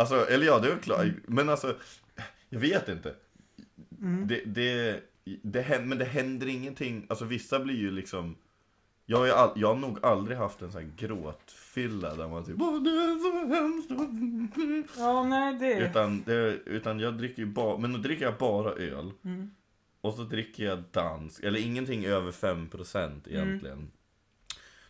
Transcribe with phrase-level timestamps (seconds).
[0.00, 1.06] Alltså, eller ja, det är väl klart.
[1.26, 1.76] Men alltså,
[2.48, 3.14] jag vet inte.
[4.26, 5.02] Det, det,
[5.42, 7.06] det, hän- men det händer ingenting.
[7.08, 8.36] Alltså vissa blir ju liksom
[9.06, 12.56] jag har, all, jag har nog aldrig haft en sån här gråtfylla där man typ
[12.60, 13.90] Åh, det är så hemskt.
[14.98, 15.74] Ja, nej det...
[15.74, 19.12] Utan, det, utan jag dricker ju bara, men då dricker jag bara öl.
[19.24, 19.50] Mm.
[20.00, 23.90] Och så dricker jag dansk, eller ingenting över 5% egentligen.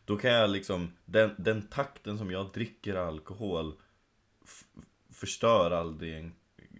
[0.04, 3.72] Då kan jag liksom, den, den takten som jag dricker alkohol
[5.20, 6.32] förstör aldrig en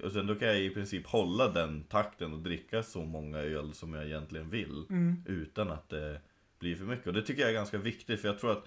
[0.03, 3.75] och sen då kan jag i princip hålla den takten och dricka så många öl
[3.75, 4.85] som jag egentligen vill.
[4.91, 5.25] Mm.
[5.27, 6.21] Utan att det
[6.59, 7.07] blir för mycket.
[7.07, 8.65] Och det tycker jag är ganska viktigt för jag tror att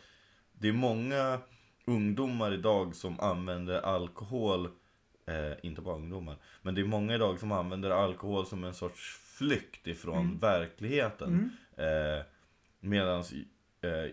[0.52, 1.40] det är många
[1.86, 4.66] ungdomar idag som använder alkohol
[5.26, 9.18] eh, Inte bara ungdomar Men det är många idag som använder alkohol som en sorts
[9.38, 12.26] flykt ifrån verkligheten eh,
[12.80, 13.34] Medans
[13.82, 14.12] eh,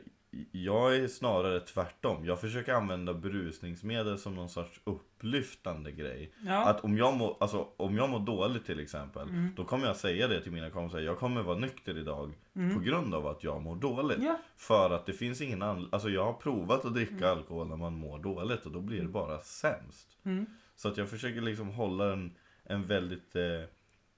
[0.52, 2.24] jag är snarare tvärtom.
[2.24, 6.32] Jag försöker använda berusningsmedel som någon sorts upplyftande grej.
[6.46, 6.64] Ja.
[6.64, 10.28] Att om jag, mår, alltså, om jag mår dåligt till exempel Då kommer jag säga
[10.28, 11.00] det till mina kompisar.
[11.00, 12.34] Jag kommer vara nykter idag
[12.74, 14.22] På grund av att jag mår dåligt.
[14.22, 14.38] Ja.
[14.56, 17.94] För att det finns ingen anledning Alltså jag har provat att dricka alkohol när man
[17.94, 20.18] mår dåligt Och då blir det bara sämst.
[20.24, 20.46] Mm.
[20.76, 23.42] Så att jag försöker liksom hålla en, en väldigt eh,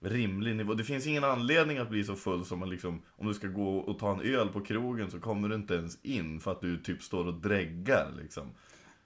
[0.03, 3.35] rimlig nivå Det finns ingen anledning att bli så full som man liksom Om du
[3.35, 6.53] ska gå och ta en öl på krogen så kommer du inte ens in För
[6.53, 8.51] att du typ står och dräggar liksom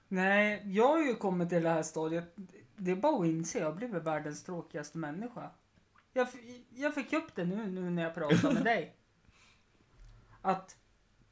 [0.07, 2.35] Nej, jag har ju kommit till det här stadiet.
[2.75, 5.49] Det är bara att inse, jag har blivit världens tråkigaste människa.
[6.13, 6.27] Jag,
[6.69, 8.95] jag fick upp det nu, nu när jag pratar med dig.
[10.41, 10.77] Att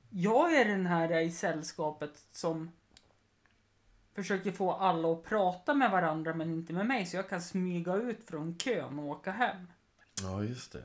[0.09, 2.71] jag är den här i sällskapet som
[4.15, 7.95] försöker få alla att prata med varandra men inte med mig så jag kan smyga
[7.95, 9.67] ut från kön och åka hem.
[10.21, 10.83] Ja, just det.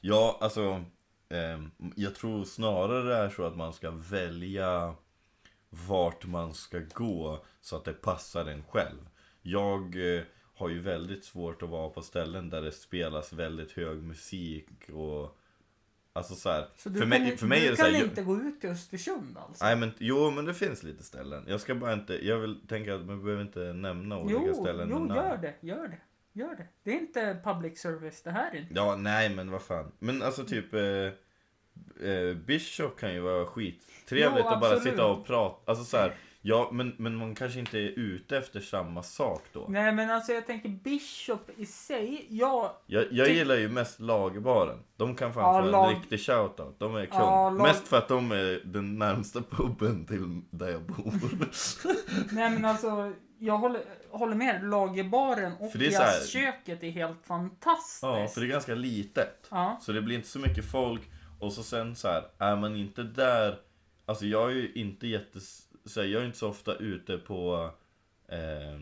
[0.00, 0.84] Ja, alltså.
[1.28, 1.62] Eh,
[1.96, 4.94] jag tror snarare det är så att man ska välja
[5.70, 9.08] vart man ska gå så att det passar en själv.
[9.42, 10.22] Jag eh,
[10.54, 15.38] har ju väldigt svårt att vara på ställen där det spelas väldigt hög musik och
[16.16, 17.82] Alltså så här, Så du för kan, mig, inte- för mig du är det så
[17.82, 19.64] kan här, jag- inte gå ut till Östersund alltså?
[19.64, 21.44] Nej men jo men det finns lite ställen.
[21.48, 24.88] Jag ska bara inte, jag vill tänka att man behöver inte nämna olika Jo, ställen
[24.90, 25.14] jo namn.
[25.14, 25.98] gör det, gör det,
[26.32, 26.66] gör det.
[26.82, 28.74] Det är inte public service det här inte.
[28.74, 29.92] Ja, nej men vad fan.
[29.98, 30.80] Men alltså typ eh,
[32.10, 35.70] eh, Bishop kan ju vara skittrevligt Jo, att bara sitta och prata.
[35.70, 36.14] Alltså så här,
[36.46, 39.66] ja men, men man kanske inte är ute efter samma sak då.
[39.68, 44.00] Nej men alltså jag tänker Bishop i sig, ja, Jag, jag Ty- gillar ju mest
[44.00, 44.78] lagerbaren.
[44.96, 46.78] De kan fan Ja, få en lag- riktig shoutout.
[46.78, 47.18] De är kung.
[47.20, 51.12] Ja, lag- Mest för att de är den närmsta puben till där jag bor.
[52.34, 54.64] nej men alltså jag håller, håller med.
[54.68, 58.02] Lagerbaren och För det är här- jazzköket är helt fantastiskt.
[58.02, 59.46] ja, för det är ganska litet.
[59.50, 59.78] Ja.
[59.82, 61.02] Så det blir inte så mycket folk
[61.40, 63.58] och så sen så här, är man inte där
[64.06, 67.70] Alltså jag är ju inte jättes så här, jag är inte så ofta ute på
[68.28, 68.80] eh,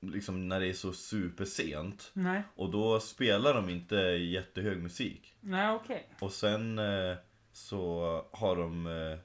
[0.00, 2.10] Liksom när det är så supersent.
[2.12, 5.36] Nej, Och då spelar de inte jättehög musik.
[5.40, 6.08] Nej okej.
[6.20, 7.16] Och sen eh,
[7.52, 9.18] så har de eh,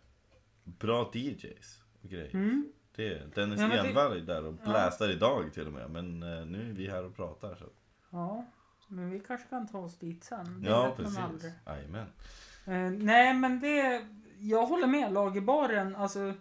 [0.64, 2.36] bra DJs och grejer.
[2.36, 2.72] Mm.
[2.96, 5.90] det, Dennis Ja, men det- Envall är där och blästar idag till och med.
[5.90, 7.66] Men eh, nu är vi här och pratar så.
[8.10, 8.46] Ja,
[8.88, 10.62] men vi kanske kan ta oss dit sen.
[10.62, 11.52] Det Ja vet man precis, aldrig.
[11.66, 12.08] jajamän.
[12.66, 14.08] Eh, nej men det,
[14.42, 15.14] jag håller med.
[15.14, 16.34] Lagerbaren, alltså.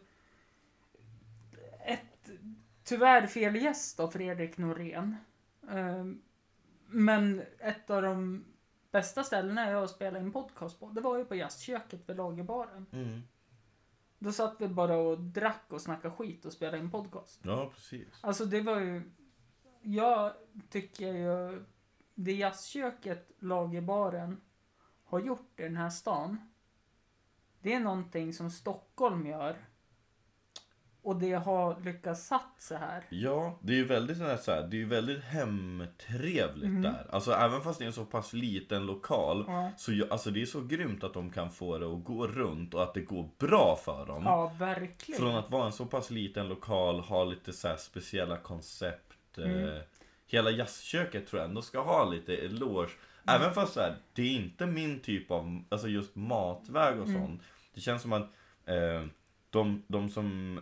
[1.86, 2.30] Ett
[2.84, 5.16] tyvärr fel gäst då, Fredrik Norén.
[5.70, 6.04] Eh,
[6.86, 8.44] men ett av de
[8.90, 12.86] bästa ställena jag spelade in podcast på, det var ju på jazzköket vid Lagerbaren.
[12.92, 13.22] mm.
[14.18, 17.40] Då satt vi bara och drack och snackade skit och spelade in podcast.
[17.42, 19.02] Ja precis Alltså det var ju...
[19.82, 20.32] Jag
[20.70, 21.64] tycker ju...
[22.14, 24.40] Det jazzköket, Lagerbaren,
[25.04, 26.49] har gjort i den här stan.
[27.62, 29.56] Det är någonting som Stockholm gör.
[31.02, 33.04] Och det har lyckats satt så här.
[33.08, 37.06] Ja, det är ju väldigt så här, det är ju väldigt hemtrevligt där.
[37.10, 39.44] Alltså även fast det är en så pass liten lokal.
[39.48, 39.70] Ja.
[39.76, 42.74] Så ju- alltså, det är så grymt att de kan få det att gå runt
[42.74, 44.22] och att det går bra för dem.
[44.24, 45.20] Ja, verkligen.
[45.20, 49.38] Från att vara en så pass liten lokal, ha lite så här speciella koncept.
[49.38, 49.68] Mm.
[49.68, 49.82] Eh,
[50.26, 52.90] hela jazzköket tror jag ändå ska ha lite eloge.
[53.26, 57.42] Även fast så här, det är inte min typ av, alltså just matväg och sånt.
[57.74, 58.28] Det känns som att
[58.66, 59.04] eh,
[59.50, 60.60] de, de som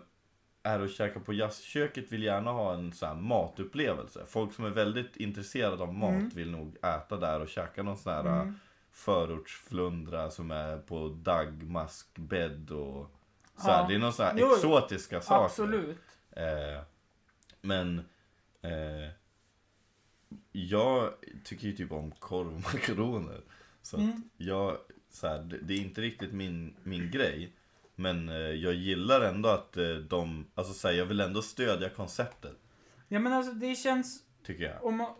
[0.63, 4.25] är och käkar på jazzköket vill gärna ha en så här matupplevelse.
[4.29, 8.13] Folk som är väldigt intresserade av mat vill nog äta där och käka någon sån
[8.13, 8.55] här Mm.
[8.91, 13.11] förortsflundra som är på daggmaskbädd och
[13.57, 13.89] så här, Ja.
[13.89, 15.45] Det är någon sån här Jo, exotiska saker.
[15.45, 15.99] Absolut.
[16.31, 16.83] Eh,
[17.61, 17.99] men
[18.63, 19.11] eh,
[20.53, 21.13] jag
[21.45, 23.41] tycker ju typ om korv och makaroner.
[23.83, 24.23] Så att Mm.
[24.37, 24.77] jag,
[25.11, 27.53] så här, det, det är inte riktigt min, min grej.
[27.95, 31.89] Men eh, jag gillar ändå att eh, de, alltså så här, jag vill ändå stödja
[31.91, 32.57] konceptet.
[33.09, 34.85] Ja men alltså det känns, Tycker jag.
[34.85, 35.15] om man,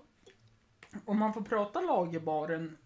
[1.05, 2.77] om man får prata lagerbaren,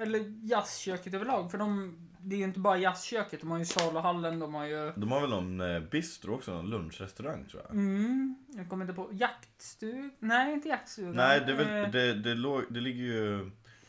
[0.00, 4.38] eller jazzköket överlag, för de, det är ju inte bara jazzköket, de har ju saluhallen,
[4.38, 7.74] de har ju De har väl någon eh, bistro också, någon lunchrestaurang tror jag.
[7.74, 9.08] Mm, jag kommer inte på.
[9.12, 10.10] Jaktstug?
[10.18, 11.12] Nej, inte jaktstugan.
[11.14, 13.40] Nej, det, väl, Eh, det, det, låg, det ligger ju...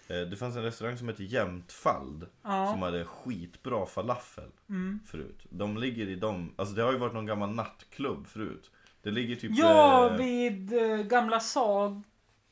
[0.08, 2.26] eh, Det fanns en restaurang som heter Jämtfald.
[2.44, 2.72] Ja.
[2.72, 5.00] Som hade skitbra falafel Mm.
[5.06, 5.46] förut.
[5.50, 8.72] De ligger i de, alltså det har ju varit någon gammal nattklubb förut.
[9.04, 9.52] Det ligger typ...
[9.56, 11.40] Ja, eh, vid eh, gamla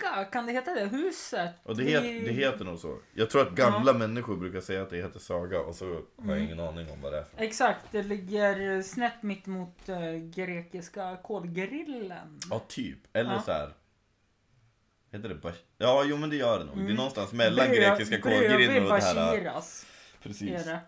[0.01, 0.25] Saga.
[0.25, 0.85] Kan det heta det?
[0.85, 1.51] Huset?
[1.63, 2.97] Och det, het, det heter nog så.
[3.13, 6.23] Jag tror att gamla människor brukar säga att det heter Saga och så har jag
[6.27, 6.43] Mm.
[6.43, 7.23] ingen aning om vad det är.
[7.23, 12.39] för- Exakt, det ligger snett mitt mot eh, grekiska kolgrillen.
[12.49, 12.97] Ja, typ.
[13.13, 13.41] Eller Ja.
[13.41, 13.73] så här.
[15.11, 15.57] Heter det Bash...
[15.77, 16.75] Ja, jo men det gör det nog.
[16.75, 16.95] Det är Mm.
[16.95, 19.15] någonstans mellan Brö- grekiska kolgrillen och det här.
[19.15, 19.85] Bashiras
[20.23, 20.51] Precis.
[20.51, 20.79] är det.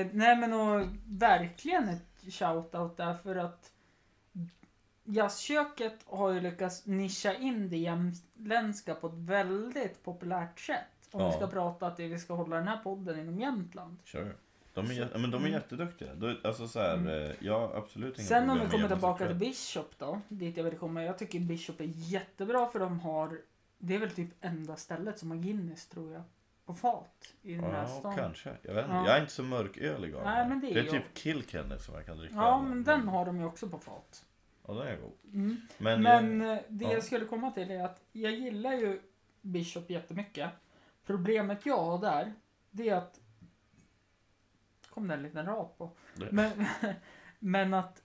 [0.00, 3.70] Eh, nej men och verkligen ett shout-out där för att
[5.06, 10.78] Jazzköket har ju lyckats nischa in det jämtländska på ett väldigt populärt sätt.
[11.10, 11.26] Om Ja.
[11.30, 13.96] vi ska prata att vi ska hålla den här podden inom Jämtland.
[14.04, 14.32] Sure.
[14.74, 15.52] De är, jä- men de är Mm.
[15.52, 16.10] jätteduktiga.
[16.44, 19.36] Alltså så här, eh, jag absolut inga Sen om vi kommer tillbaka till.
[19.36, 21.02] Bishop då, dit jag vill komma.
[21.04, 23.40] Jag tycker Bishop är jättebra för de har,
[23.78, 26.22] det är väl typ enda stället som har Guinness tror jag,
[26.66, 28.16] på fat i den här Ja, stan.
[28.16, 28.50] kanske.
[28.62, 28.96] Jag vet inte.
[28.96, 29.06] Ja.
[29.06, 31.94] Jag är inte så mörkölig av Nej, men det är det är typ Kilkenny som
[31.94, 32.34] jag kan dricka.
[32.34, 34.24] Ja, men den har de ju också på fat.
[34.66, 35.12] Ja, den är god.
[35.32, 35.56] Mm.
[35.78, 36.92] Men, Men jag, eh, det ja.
[36.92, 39.00] jag skulle komma till är att jag gillar ju
[39.40, 40.50] Bishop jättemycket.
[41.06, 42.32] Problemet jag har där,
[42.70, 43.20] det är att...
[44.90, 45.90] kom det en liten rap på.
[46.30, 46.66] Men,
[47.38, 48.02] men att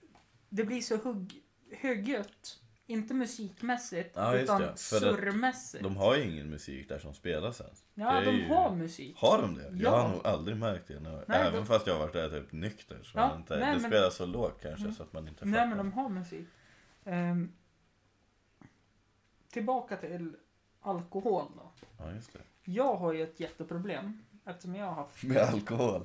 [0.50, 2.62] det blir så hugg, högljutt.
[2.88, 4.78] Inte musikmässigt, Ja, utan det.
[4.78, 5.84] Surrmässigt.
[5.84, 7.84] de har ju ingen musik där som spelas ens.
[7.94, 9.16] ja, de ju- har musik.
[9.18, 9.64] Har de det?
[9.64, 10.02] Jag Ja.
[10.02, 11.00] har nog aldrig märkt det.
[11.00, 13.00] Nej, Även de- fast jag har varit där typ nykter.
[13.04, 14.96] Så Ja, inte, nej, det men- spelas så lågt kanske Mm.
[14.96, 15.68] så att man inte Nej, fattar.
[15.68, 16.48] men de har musik.
[17.06, 17.52] Ehm,
[19.52, 20.36] tillbaka till
[20.82, 21.72] alkohol då.
[21.98, 22.40] Ja, just det.
[22.64, 26.04] Jag har ju ett jätteproblem eftersom jag har haft Med alkohol.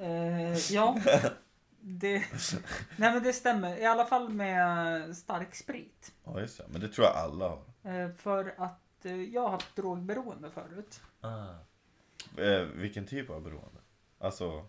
[0.00, 0.96] Eh, ja.
[1.88, 2.18] Det,
[2.96, 3.76] nej men det stämmer.
[3.76, 6.12] I alla fall med stark sprit.
[6.24, 6.64] Ja, just det.
[6.68, 7.92] Men det tror jag alla har.
[7.92, 11.00] Eh, för att eh, jag har haft drogberoende förut.
[12.38, 13.80] Eh, vilken typ av beroende?
[14.18, 14.66] Alltså,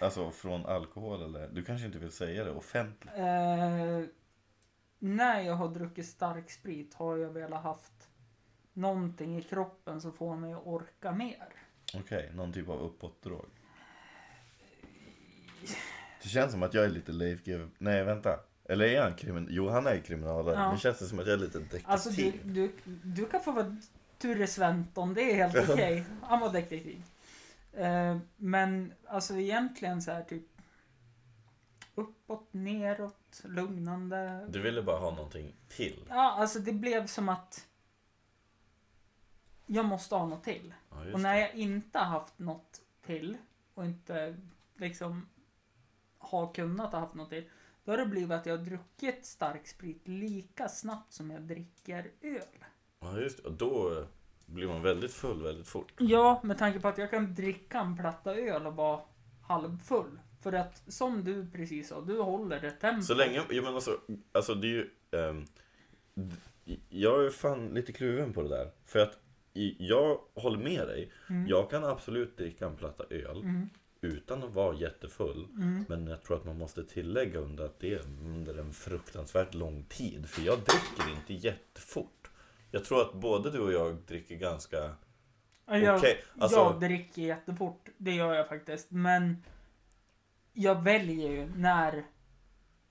[0.00, 1.48] alltså från alkohol eller?
[1.48, 3.12] Du kanske inte vill säga det offentligt?
[3.16, 4.02] Eh,
[4.98, 8.08] när jag har druckit stark sprit har jag velat haft
[8.72, 11.48] någonting i kroppen som får mig att orka mer.
[11.94, 13.46] Okej, någon typ av uppåtdrog.
[16.22, 17.68] Det känns som att jag är lite Leif GW...
[17.78, 18.40] Nej, vänta.
[18.64, 19.48] Eller är han kriminal?
[19.50, 20.54] Jo, han är kriminalare.
[20.54, 20.68] Ja.
[20.68, 21.84] Men känns det som att jag är lite detektiv?
[21.90, 22.72] Alltså du, du,
[23.02, 23.76] du kan få vara
[24.18, 26.04] Ture Sventon, det är helt okej.
[26.22, 27.02] Han var detektiv.
[27.72, 30.44] Eh, men alltså egentligen så här typ
[31.94, 34.46] uppåt, neråt, lugnande.
[34.48, 36.04] Du ville bara ha någonting till?
[36.08, 37.66] Ja, alltså det blev som att
[39.66, 40.74] jag måste ha något till.
[40.90, 43.36] Ja, Och när jag inte har haft något till
[43.74, 44.36] och inte
[44.76, 45.28] liksom
[46.18, 47.44] har kunnat ha haft något till.
[47.84, 52.10] Då har det blivit att jag har druckit stark sprit lika snabbt som jag dricker
[52.22, 52.64] öl.
[53.00, 53.48] Ja, just det.
[53.48, 54.04] Och då
[54.46, 55.92] blir man väldigt full väldigt fort.
[55.98, 59.00] Ja, med tanke på att jag kan dricka en platta öl och vara
[59.42, 60.18] halvfull.
[60.42, 63.02] För att som du precis sa, du håller det tempo.
[63.02, 64.00] Så länge, jag menar alltså,
[64.32, 64.90] alltså det är ju...
[66.14, 66.36] d-
[66.88, 68.70] jag är fan lite kluven på det där.
[68.84, 69.18] För att
[69.78, 71.12] jag håller med dig.
[71.30, 71.46] Mm.
[71.48, 73.68] Jag kan absolut dricka en platta öl Mm.
[74.00, 75.44] Utan att vara jättefull.
[75.56, 75.84] Mm.
[75.88, 79.84] Men jag tror att man måste tillägga under att det är under en fruktansvärt lång
[79.88, 80.28] tid.
[80.28, 82.30] För jag dricker inte jättefort.
[82.70, 84.94] Jag tror att både du och jag dricker ganska
[85.66, 86.24] Jag, okej.
[86.38, 88.90] Alltså, jag dricker jättefort, det gör jag faktiskt.
[88.90, 89.44] Men
[90.52, 92.04] jag väljer ju när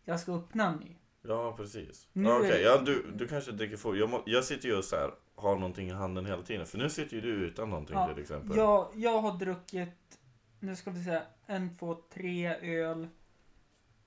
[0.06, 0.96] jag ska öppna en ny.
[1.22, 2.08] Ja, precis.
[2.14, 3.98] Nu Ja, är- Okej, ja, du, du kanske dricker fort.
[3.98, 6.66] Jag, må, jag sitter ju och så här, har någonting i handen hela tiden.
[6.66, 8.58] För nu sitter ju du utan någonting Ja, till exempel.
[8.58, 10.17] Jag, jag har druckit,
[10.60, 13.08] nu ska vi säga, en, två, tre öl,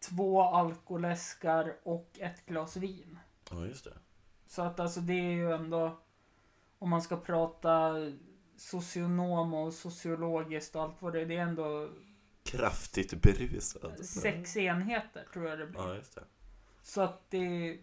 [0.08, 3.18] två alkoläskar och ett glas vin.
[3.50, 3.98] Ja, just det.
[4.46, 6.00] Så att alltså det är ju ändå,
[6.78, 7.94] om man ska prata
[8.56, 11.90] socionom och sociologiskt och allt vad det är, det är ändå
[12.42, 14.06] Kraftigt berusad.
[14.06, 15.80] sex enheter tror jag det blir.
[15.80, 16.24] Ja, just det.
[16.82, 17.78] Så att det,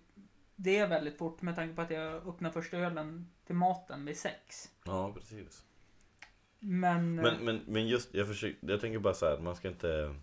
[0.56, 4.18] det är väldigt fort med tanke på att jag öppnar första ölen till maten vid
[4.18, 4.72] sex.
[4.86, 5.66] Ja, precis.
[6.60, 10.16] Men, Men, men, men just, jag, försöker, jag tänker bara så här, man ska inte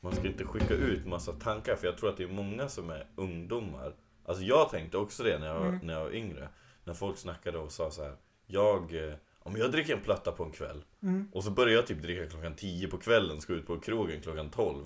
[0.00, 2.90] Man ska inte skicka ut massa tankar för jag tror att det är många som
[2.90, 3.94] är ungdomar
[4.24, 5.78] Alltså jag tänkte också det när jag, Mm.
[5.86, 6.48] när jag var yngre
[6.84, 8.14] När folk snackade och sa så här
[8.46, 11.86] Jag, eh, om jag dricker en platta på en kväll mm, Och så börjar jag
[11.86, 14.84] typ dricka klockan 10 på kvällen Ska ut på krogen klockan 12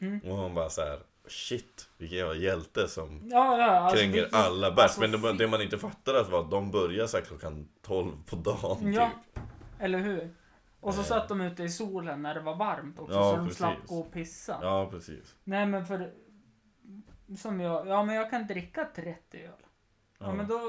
[0.00, 0.20] Mm.
[0.20, 0.98] Och hon bara så här.
[1.28, 3.64] Shit, vilken jävla hjälte som Ja, ja.
[3.70, 4.82] Alltså, kränger alla bärs.
[4.82, 8.36] alltså, Men det, det man inte fattade var att de börjar så klockan 12 på
[8.36, 9.31] dagen Ja, typ.
[9.82, 10.34] Eller hur?
[10.80, 11.06] Och så Eh.
[11.06, 13.58] satt de ute i solen när det var varmt också, Ja, så de precis.
[13.58, 14.58] slapp gå och pissa.
[14.62, 15.36] Ja, precis.
[15.44, 16.12] Nej, men för...
[17.36, 19.50] Som jag, ja men jag kan dricka 30 öl.
[20.18, 20.32] Ja, Ja.
[20.34, 20.60] men då,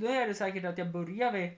[0.00, 1.50] då är det säkert att jag börjar vid...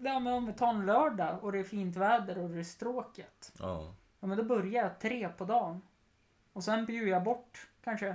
[0.00, 2.62] Ja men om vi tar en lördag och det är fint väder och det är
[2.64, 3.52] stråket.
[3.58, 3.94] Ja.
[4.20, 5.82] Ja men då börjar jag tre på dagen.
[6.52, 8.14] Och sen bjuder jag bort kanske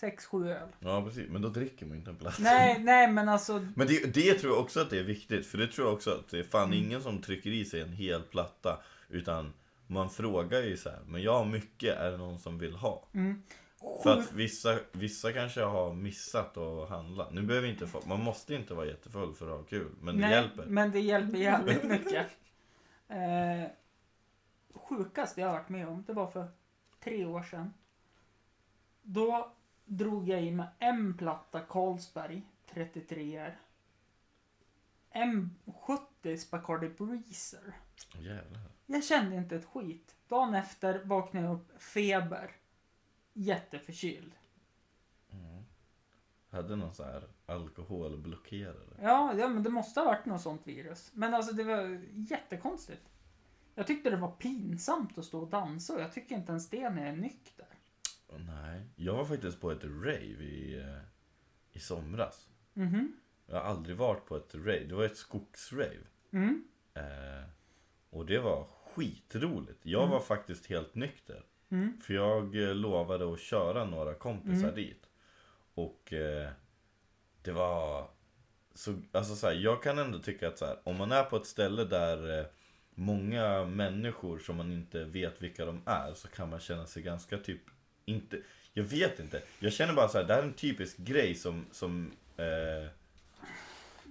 [0.00, 0.68] sex, sju öl.
[0.80, 1.28] ja, precis.
[1.30, 2.38] Men då dricker man inte en plats.
[2.38, 3.66] Nej, nej men alltså.
[3.76, 5.46] Men det, det tror jag också att det är viktigt.
[5.46, 6.84] För det tror jag också att det är fan Mm.
[6.84, 8.80] ingen som trycker i sig en hel platta.
[9.08, 9.52] Utan
[9.86, 10.98] man frågar ju så här.
[11.06, 13.08] Men jag har mycket, är det någon som vill ha?
[13.14, 13.42] Mm,
[14.02, 17.28] För att vissa, vissa kanske har missat att handla.
[17.30, 19.90] Nu behöver inte man måste inte vara jättefull för att ha kul.
[20.00, 20.64] Men det nej, hjälper.
[20.66, 22.26] Men det hjälper jävligt mycket.
[23.10, 23.70] Eh,
[24.74, 26.48] sjukaste jag har varit med om, det var för
[27.04, 27.74] tre år sedan.
[29.02, 29.52] Då
[29.88, 33.52] drog jag i mig en platta Carlsberg 33
[35.10, 37.76] En 70 Bacardi Breezer.
[38.18, 38.62] Jävlar.
[38.86, 40.16] Jag kände inte ett skit.
[40.28, 42.50] Dagen efter vaknade jag upp feber.
[43.32, 44.32] Jätteförkyld.
[46.50, 48.96] Hade någon så här alkoholblockerare.
[49.02, 51.10] Ja, ja, men det måste ha varit något sånt virus.
[51.14, 53.08] Men alltså det var jättekonstigt.
[53.74, 56.90] Jag tyckte det var pinsamt att stå och dansa och jag tycker inte ens det
[56.90, 57.57] när jag är nykter.
[58.36, 58.82] Nej.
[58.96, 60.98] Jag var faktiskt på ett rave i, eh,
[61.72, 62.48] i somras.
[62.74, 63.12] Mhm.
[63.46, 64.84] Jag har aldrig varit på ett rave.
[64.84, 66.06] Det var ett skogsrave.
[66.32, 66.64] Mm.
[66.94, 67.44] Eh,
[68.10, 69.86] och det var skitroligt.
[69.86, 71.44] Jag var faktiskt helt nykter.
[71.68, 72.00] Mm.
[72.00, 74.74] För jag eh, lovade att köra några kompisar Mm.
[74.74, 75.10] dit.
[75.74, 76.50] Och eh,
[77.42, 78.10] det var...
[78.74, 81.36] Så, alltså så här, jag kan ändå tycka att så här, om man är på
[81.36, 82.46] ett ställe där eh,
[82.90, 87.38] många människor som man inte vet vilka de är så kan man känna sig ganska
[87.38, 87.60] typ
[88.08, 88.36] inte...
[88.72, 89.42] Jag vet inte.
[89.58, 92.90] Jag känner bara så här, det här är en typisk grej som, som eh,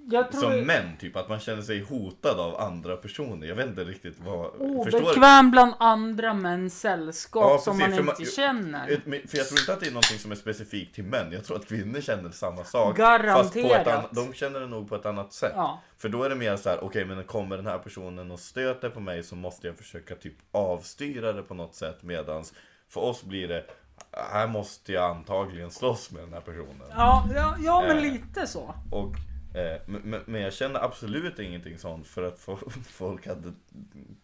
[0.10, 3.48] Jag som män, typ att man känner sig hotad av andra personer.
[3.48, 4.52] Jag vet inte riktigt vad...
[4.60, 8.88] Obekväm bland andra mäns sällskap Ja, som man inte man- känner.
[9.28, 11.32] För jag tror inte att det är någonting som är specifikt till män.
[11.32, 12.98] Jag tror att kvinnor känner samma sak.
[12.98, 13.84] Garanterat.
[13.86, 15.54] Fast annat, de känner det nog på ett annat sätt.
[15.56, 15.82] Ja.
[15.98, 18.90] För då är det mer så här: okej men kommer den här personen och stöter
[18.90, 22.04] på mig så måste jag försöka typ avstyra det på något sätt.
[22.04, 22.54] Medans
[22.90, 23.66] för oss blir det,
[24.12, 26.88] här måste jag antagligen slåss med den här personen.
[26.90, 28.04] Ja, ja, ja men Eh.
[28.04, 28.74] lite så.
[28.92, 29.14] Och,
[29.58, 33.54] eh, men, men- jag känner absolut ingenting sånt för att fo- folk hade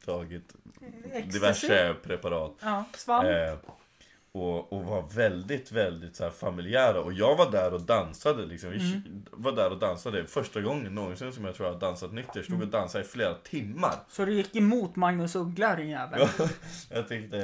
[0.06, 0.54] tagit
[1.06, 1.28] Ecstasy.
[1.40, 2.52] diverse preparat.
[2.62, 3.26] Ja, svamp.
[3.28, 3.54] Eh,
[4.34, 7.02] och, och var väldigt, väldigt så familjära.
[7.02, 8.70] Och jag var där och dansade liksom.
[8.70, 9.26] Vi Mm.
[9.32, 12.42] var där och dansade första gången någonsin som jag tror jag har dansat nykter.
[12.44, 12.70] Stod och Mm.
[12.72, 13.96] dansade i flera timmar.
[14.10, 16.28] Så det gick emot Magnus Uggla din jävel.
[16.90, 17.38] jag, tyckte,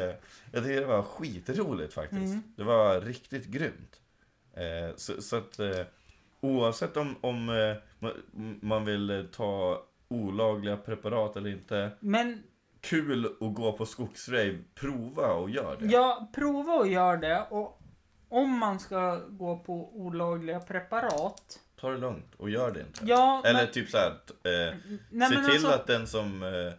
[0.51, 2.22] jag tyckte det var skitroligt faktiskt.
[2.34, 2.43] Mm.
[2.55, 4.00] Det var riktigt grymt.
[4.53, 5.69] Eh, så, så att eh,
[6.41, 8.10] oavsett om, om eh,
[8.62, 11.91] man- vill ta olagliga preparat eller inte.
[12.00, 12.43] Men
[12.81, 14.57] Kul att gå på skogsrave.
[14.75, 15.86] Prova och gör det.
[15.86, 17.48] ja, prova och gör det.
[17.50, 17.81] Och
[18.29, 21.59] om man ska gå på olagliga preparat.
[21.81, 23.00] Ta det lugnt och gör det inte.
[23.05, 24.12] Ja, Eller men, typ så här,
[24.43, 24.75] eh,
[25.09, 26.43] nej, se till alltså, att den som...
[26.43, 26.74] Eh,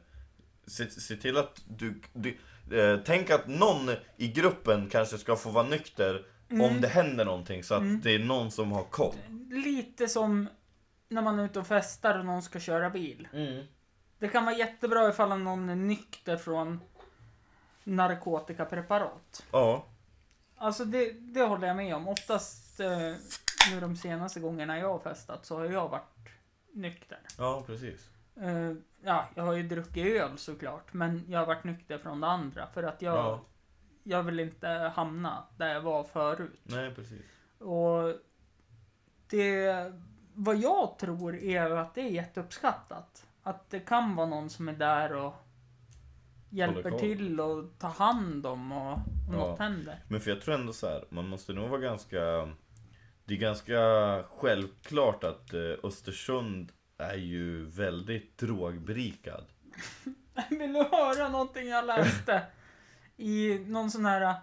[0.67, 2.01] se, se till att du...
[2.13, 2.39] du
[2.81, 6.71] eh, tänk att någon i gruppen kanske ska få vara nykter Mm.
[6.71, 9.15] om det händer någonting så att det är någon som har koll.
[9.51, 10.49] Lite som
[11.09, 13.29] när man är ute och festar och någon ska köra bil.
[13.33, 13.65] Mm.
[14.21, 16.81] Det kan vara jättebra ifall någon är nykter från
[17.85, 19.45] narkotikapreparat.
[19.53, 19.85] Ja,
[20.57, 22.09] Alltså det, det håller jag med om.
[22.09, 23.15] Oftast eh,
[23.71, 26.29] nu de senaste gångerna jag har festat så har jag varit
[26.73, 27.19] nykter.
[27.39, 28.09] ja precis.
[28.37, 28.73] Eh,
[29.03, 32.67] ja, jag har ju druckit öl såklart, men jag har varit nykter från det andra
[32.67, 33.41] för att jag, Ja.
[34.03, 36.61] jag vill inte hamna där jag var förut.
[36.63, 37.23] Nej, precis.
[37.59, 38.15] Och
[39.27, 39.75] det,
[40.35, 43.27] vad jag tror är att det är jätteuppskattat.
[43.51, 45.35] Att det kan vara någon som är där och
[46.51, 49.03] hjälper till och tar hand om och om
[49.33, 49.37] Ja.
[49.37, 50.05] något händer.
[50.09, 52.19] Men för jag tror ändå så här, man måste nog vara ganska...
[53.25, 53.79] Det är ganska
[54.39, 59.45] självklart att eh, Östersund är ju väldigt drogberikad.
[60.51, 62.43] Vill du höra någonting jag läste?
[63.17, 64.35] I någon sån här...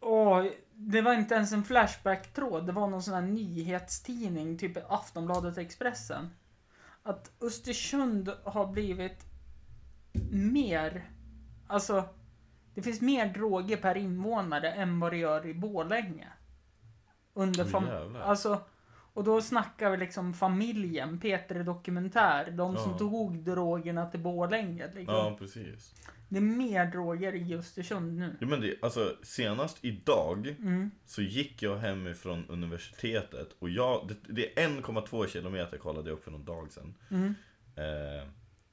[0.00, 2.66] Åh, det var inte ens en Flashback-tråd.
[2.66, 6.30] Det var någon sån här nyhetstidning, typ Aftonbladet Expressen.
[7.02, 9.26] Att Östersund har blivit
[10.30, 11.10] mer...
[11.66, 12.04] Alltså,
[12.74, 16.28] det finns mer droger per invånare än vad det gör i Borlänge.
[17.34, 18.20] Under fam- jävlar.
[18.20, 18.60] Alltså,
[19.14, 22.50] och då snackar vi liksom familjen, Peter Dokumentär.
[22.50, 22.98] De som Ja.
[22.98, 24.86] tog drogerna till Borlänge.
[24.94, 25.14] Liksom.
[25.14, 25.94] Ja, precis.
[26.32, 28.36] Det är mer droger i Östersund nu.
[28.40, 30.90] Jo men det, alltså senast idag Mm.
[31.06, 36.24] så gick jag hemifrån universitetet och jag, det, det är 1,2 kilometer kollade jag upp
[36.24, 36.94] för någon dag sedan.
[37.10, 37.34] Mm.
[37.76, 38.28] Eh,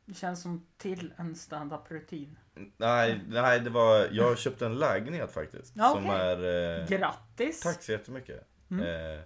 [0.06, 2.38] Det känns som till en standup-rutin.
[2.78, 5.74] nej, nej, det var, jag köpte en lägenhet faktiskt.
[5.76, 6.20] Ja, som okej.
[6.20, 6.82] är...
[6.82, 7.60] Eh, Grattis!
[7.60, 8.48] tack så jättemycket.
[8.72, 8.86] Mm.
[9.16, 9.22] Eh,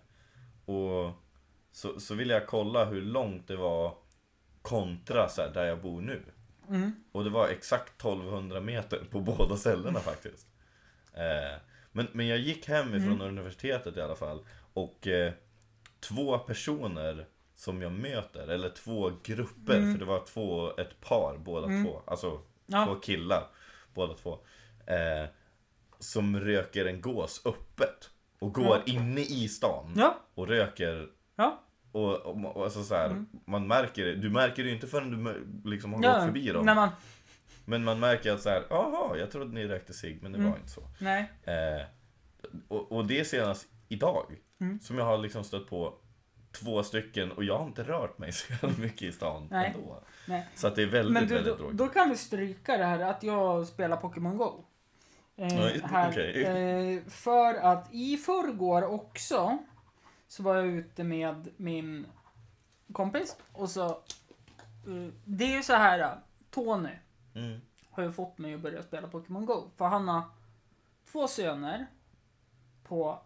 [0.76, 1.12] och
[1.72, 3.98] så, så ville jag kolla hur långt det var
[4.62, 6.22] kontra så här, där jag bor nu.
[6.70, 6.92] Mm.
[7.12, 10.48] Och det var exakt 1200 meter på båda ställena faktiskt.
[11.14, 11.60] Eh,
[11.92, 13.28] men, men jag gick hemifrån Mm.
[13.28, 14.46] universitetet i alla fall.
[14.74, 15.34] Och eh,
[16.00, 19.92] två personer som jag möter, eller två grupper, Mm.
[19.92, 21.86] för det var två, ett par båda Mm.
[21.86, 22.02] två.
[22.08, 22.86] Alltså Ja.
[22.86, 23.48] två killar,
[23.94, 24.40] båda två.
[24.88, 25.26] Eh,
[26.00, 28.10] som röker en gås öppet.
[28.40, 28.94] Och går Ja.
[28.94, 30.20] inne i stan Ja.
[30.36, 31.63] och röker Ja.
[31.94, 33.28] Och, och, och alltså så här, Mm.
[33.46, 34.16] man märker det.
[34.16, 36.14] Du märker det ju inte förrän du liksom har ja.
[36.14, 36.66] gått förbi dem.
[36.66, 36.90] När man...
[37.66, 40.52] Men man märker att så här, jaha, jag trodde ni rökte cigg men det Mm.
[40.52, 40.82] var inte så.
[41.00, 41.32] Nej.
[41.44, 41.86] Eh,
[42.68, 44.26] och, och det senast idag
[44.62, 44.80] Mm.
[44.80, 45.94] som jag har liksom stött på
[46.52, 49.74] två stycken och jag har inte rört mig så jävla mycket i stan Nej.
[49.76, 50.04] ändå.
[50.28, 50.48] Nej.
[50.56, 53.00] Så att det är väldigt, Men du, väldigt då, då kan vi stryka det här
[53.00, 54.64] att jag spelar Pokémon Go.
[55.38, 55.48] Eh,
[55.84, 56.44] här, okej.
[56.44, 59.58] eh, för att i förrgår också
[60.34, 62.06] så var jag ute med min
[62.94, 66.18] kompis och så eh, det är ju så här
[66.50, 66.90] Tony
[67.36, 67.62] Mm.
[67.92, 69.70] har ju fått mig att börja spela Pokémon Go.
[69.76, 70.22] För han har
[71.12, 71.86] två söner
[72.84, 73.20] på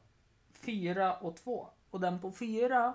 [0.54, 1.70] fyra och två.
[1.90, 2.94] Och den på fyra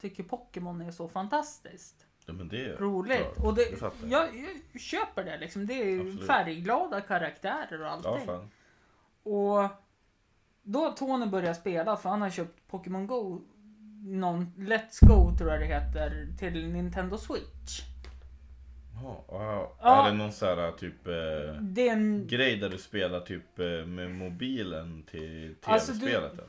[0.00, 3.18] tycker Pokémon är så fantastiskt Ja, men det är roligt.
[3.34, 3.44] klart.
[3.46, 4.58] Och det, jag, jag.
[4.72, 5.66] jag köper det liksom.
[5.66, 6.26] Det är ju Absolut.
[6.26, 8.26] färgglada karaktärer och Ja, allting.
[8.26, 8.50] fan.
[9.22, 9.68] och
[10.72, 13.40] då har Tony börjat spela för han har köpt Pokémon Go
[14.02, 17.80] någon, Let's Go tror jag det heter till Nintendo Switch.
[18.94, 19.76] Jaha, wow.
[19.80, 20.06] Ja.
[20.06, 23.58] Är det någon sån här typ eh, Det är en, grej där du spelar typ
[23.58, 26.46] eh, med mobilen till Alltså, du- tv-spelet eller?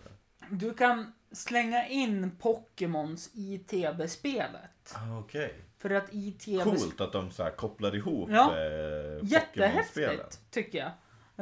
[0.49, 4.93] du kan slänga in Pokémons i tv-spelet.
[4.95, 5.53] Ah, Okej.
[5.77, 8.55] För att i tv Coolt att de så här kopplar ihop Ja.
[8.57, 9.19] eh.
[9.23, 10.91] Jättehäftigt, tycker jag.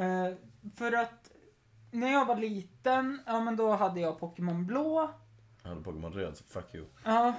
[0.04, 0.34] Eh,
[0.76, 1.19] för att
[1.90, 5.10] när jag var liten, ja men då hade jag Pokémon blå.
[5.62, 6.86] Jag hade Pokémon röd så fuck you.
[7.04, 7.34] Ja,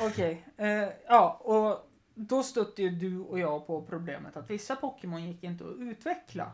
[0.00, 0.46] okej.
[0.56, 5.42] Eh, ja, och då stötte ju du och jag på problemet att vissa Pokémon gick
[5.42, 6.52] inte att utveckla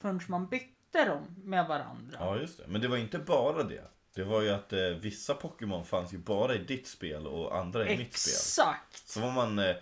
[0.00, 2.18] förrän man bytte dem med varandra.
[2.20, 2.64] Ja just det.
[2.66, 3.84] Men det var inte bara det.
[4.14, 7.88] Det var ju att eh, vissa Pokémon fanns ju bara i ditt spel och andra
[7.88, 8.32] i mitt spel.
[8.32, 9.08] Exakt!
[9.08, 9.58] Så var man...
[9.58, 9.76] Eh,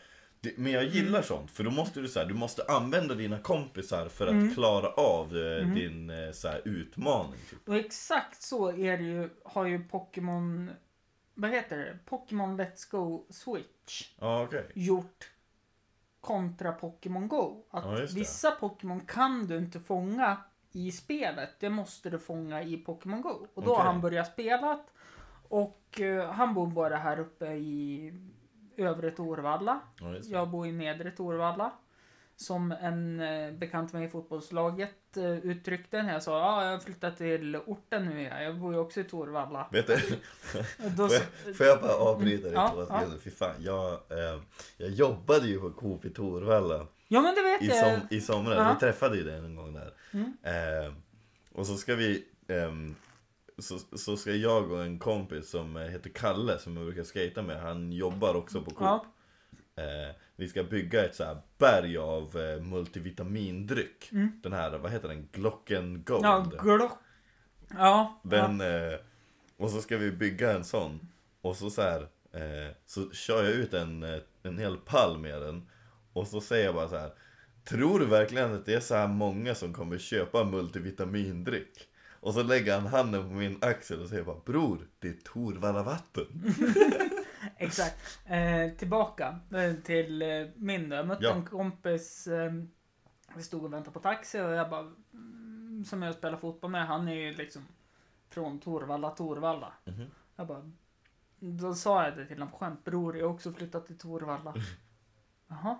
[0.44, 1.50] det, men jag gillar sånt.
[1.50, 4.54] För då måste du så här, du måste använda dina kompisar för att Mm.
[4.54, 7.40] klara av eh, din eh, så här, utmaning.
[7.50, 7.68] Typ.
[7.68, 10.70] Och exakt så är det ju, har ju Pokémon,
[11.34, 11.98] vad heter det?
[12.06, 14.70] Pokémon Let's Go Switch Ja okej.
[14.74, 15.30] gjort
[16.20, 17.64] kontra Pokémon Go.
[17.70, 18.06] Att det.
[18.14, 20.36] vissa Pokémon kan du inte fånga
[20.72, 21.50] i spelet.
[21.60, 23.46] Det måste du fånga i Pokémon Go.
[23.54, 23.86] Och då har Okej.
[23.86, 24.80] han börjat spela.
[25.48, 28.12] Och eh, han bor bara här uppe i
[28.76, 29.80] övre Torvalla.
[30.00, 30.14] Ja.
[30.22, 31.72] Jag bor i nedre Torvalla.
[32.36, 36.78] Som en eh, bekant med i fotbollslaget eh, uttryckte när jag sa ja, jag har
[36.78, 38.22] flyttat till orten nu.
[38.22, 38.42] Ja.
[38.42, 39.68] Jag bor ju också i Torvalla.
[39.72, 39.96] Vet du,
[40.96, 43.02] Då, får, jag, får jag bara avbryta dig Ja, ja.
[43.24, 44.40] Fy fan, jag, eh,
[44.76, 48.00] jag jobbade ju på Coop i Torvalla ja men det vet i, jag.
[48.00, 48.56] som, i somras.
[48.56, 48.72] Ja.
[48.74, 49.92] Vi träffade ju dig en gång där.
[50.12, 50.36] Mm.
[50.42, 50.92] Eh,
[51.52, 52.94] och så ska vi ehm,
[53.58, 57.60] så, så ska jag och en kompis som heter Kalle som jag brukar skata med,
[57.60, 58.80] han jobbar också på Coop.
[58.80, 59.06] Ja.
[59.76, 64.12] Eh, vi ska bygga ett så här berg av eh, multivitamindryck.
[64.12, 64.40] Mm.
[64.42, 65.28] Den här, vad heter den?
[65.32, 66.24] Glocken Gold.
[66.24, 66.98] Ja, glock.
[67.70, 68.20] Ja.
[68.24, 68.98] Den, eh,
[69.56, 71.08] och så ska vi bygga en sån.
[71.40, 72.00] Och så så här,
[72.32, 75.68] eh, så kör jag ut en, eh, en hel pall med den.
[76.12, 77.12] Och så säger jag bara så här.
[77.64, 81.88] Tror du verkligen att det är så här många som kommer köpa multivitamindryck?
[82.24, 85.82] Och så lägger han handen på min axel och säger bara Bror, det är Torvalla
[85.82, 86.26] vatten.
[87.56, 88.18] Exakt.
[88.26, 90.96] Eh, tillbaka eh, till eh, min då.
[90.96, 91.34] Jag mötte Ja.
[91.34, 92.26] en kompis.
[92.26, 92.52] Eh,
[93.36, 94.92] vi stod och väntade på taxi och jag bara.
[95.12, 96.86] Mm, som jag spelar fotboll med.
[96.86, 97.62] Han är ju liksom
[98.30, 99.72] från Torvalla, Torvalla.
[99.84, 100.06] Mhm.
[100.36, 100.70] Jag bara.
[101.38, 102.84] Då sa jag det till honom på skämt.
[102.84, 104.54] Bror, jag har också flyttat till Torvalla.
[105.48, 105.78] Jaha.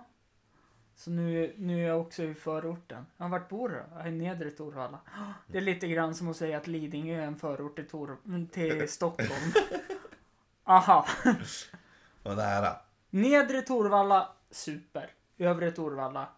[0.97, 3.05] Så nu, nu är jag också i förorten.
[3.17, 3.81] Ja, vart bor du då?
[3.95, 4.99] Jag är i nedre Torvalla.
[5.47, 8.17] Det är lite grann som att säga att Lidingö är en förort till, Tor,
[8.51, 9.51] till Stockholm.
[10.63, 11.07] Aha.
[12.23, 12.75] Vad nära.
[13.09, 15.09] Nedre Torvalla, super.
[15.37, 16.29] Övre Torvalla,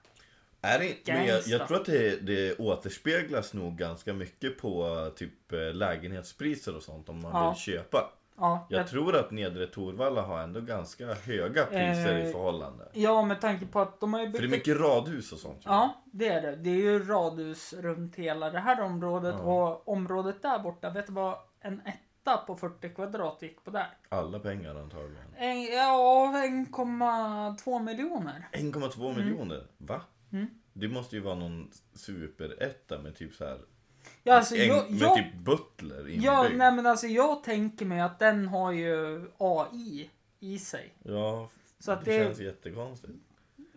[0.61, 5.53] Är det, men jag, jag tror att det, det återspeglas nog ganska mycket på typ
[5.53, 7.49] eh, lägenhetspriser och sånt om man Ja.
[7.49, 8.11] vill köpa.
[8.39, 12.87] Ja, Jag jag, tror att Nedre Torvalla har ändå ganska höga priser Eh, i förhållande.
[12.93, 14.51] ja, med tanke på att de har ju För det är byggt...
[14.67, 15.61] mycket radhus och sånt.
[15.65, 16.55] Ja, det är det.
[16.55, 19.43] Det är ju radhus runt hela det här området Ja.
[19.69, 23.97] och området där borta, vet du vad en etta på 40 kvadrat gick på där?
[24.09, 25.25] Alla pengar antagligen.
[25.37, 28.47] En, ja, 1,2 miljoner.
[28.51, 29.63] 1,2 miljoner?
[29.77, 30.01] Va?
[30.31, 30.47] Mm.
[30.73, 33.57] Det måste ju vara någon superetta med typ så här.
[34.27, 36.23] Ja, alltså, en, jag, med jag, typ butler inbyggd.
[36.23, 40.09] ja, nej, men alltså, jag tänker mig att den har ju AI
[40.39, 40.93] i sig.
[41.03, 43.13] Ja, Så att det, det- känns jättekonstigt.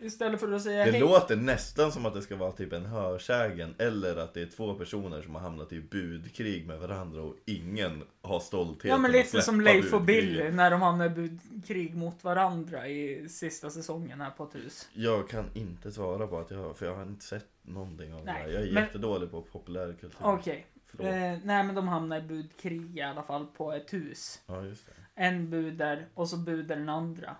[0.01, 0.99] Istället för att säga Det hej.
[0.99, 4.73] låter nästan som att det ska vara typ en hörsägen eller att det är två
[4.73, 9.17] personer som har hamnat i budkrig med varandra och ingen har stoltheten Ja men att
[9.17, 10.37] lite släppa som Leif och budkriget.
[10.37, 14.89] Billy när de hamnade i budkrig mot varandra i sista säsongen här på ett hus.
[14.93, 18.25] Jag kan inte svara på att jag har, för jag har inte sett någonting av
[18.25, 18.49] Nej, det här.
[18.59, 20.15] Jag är men- jättedålig på populärkultur.
[20.21, 20.65] Okej.
[20.85, 21.07] Förlåt.
[21.07, 24.41] Eh, nej men de hamnade i budkrig i alla fall på ett hus.
[24.47, 24.91] Ja, just det.
[25.15, 27.35] En budar och så budar den andra.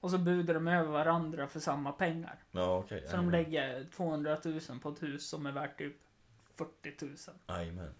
[0.00, 2.44] Och så budar de över varandra för samma pengar.
[2.50, 3.04] Ja, okej.
[3.08, 5.96] Så de lägger 200 000 på ett hus som är värt typ
[6.54, 7.14] 40 000.
[7.48, 7.94] Jajamän.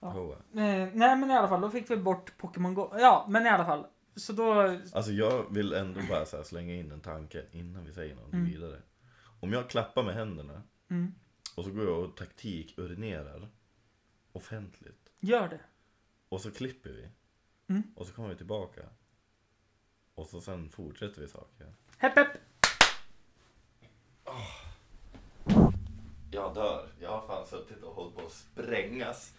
[0.00, 0.14] Ja.
[0.20, 0.32] Oh.
[0.32, 2.90] Eh, nej men i alla fall, då fick vi bort Pokémon Go.
[2.98, 3.86] Ja, men i alla fall.
[4.16, 4.52] Så då...
[4.92, 8.32] Alltså jag vill ändå bara så här slänga in en tanke innan vi säger något
[8.32, 8.46] Mm.
[8.46, 8.82] vidare.
[9.40, 11.14] Om jag klappar med händerna Mm,
[11.56, 13.48] och så går jag och taktik-urinerar
[14.32, 15.10] offentligt.
[15.20, 15.60] gör det.
[16.28, 17.08] Och så klipper vi.
[17.68, 17.82] Mm.
[17.96, 18.82] Och så kommer vi tillbaka.
[20.22, 21.66] Och så sen fortsätter vi saker.
[21.98, 22.28] Hepp hepp!
[26.30, 26.88] Jag dör.
[27.00, 29.34] Jag har fan suttit och hållit på att sprängas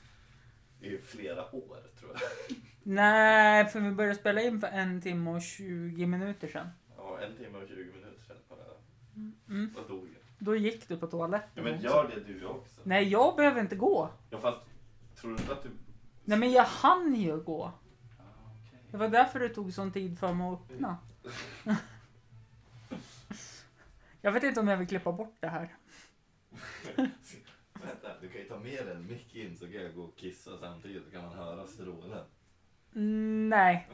[0.82, 2.58] i flera år tror jag.
[2.84, 6.68] Nej, för vi började spela in för en timme och 20 minuter sedan.
[6.98, 8.38] Ja, en timme och 20 minuter sedan.
[9.48, 9.74] Mm.
[9.76, 10.24] Då dog jag.
[10.40, 11.50] Då gick du på toaletten.
[11.56, 11.88] Ja, men också.
[11.88, 12.82] gör det du också.
[12.84, 14.10] Nej, jag behöver inte gå.
[14.30, 14.60] Ja, fast
[15.16, 15.70] tror du inte att du...
[16.24, 17.72] Nej, men jag hann ju gå.
[18.94, 20.98] Det var därför det tog sån tid för mig att öppna.
[24.22, 25.76] jag vet inte om jag vill klippa bort det här.
[27.74, 30.58] Vänta, du kan ju ta med en mick in så kan jag gå och kissa
[30.58, 32.26] samtidigt så kan man höra strålen.
[32.96, 33.90] Mm, Nej.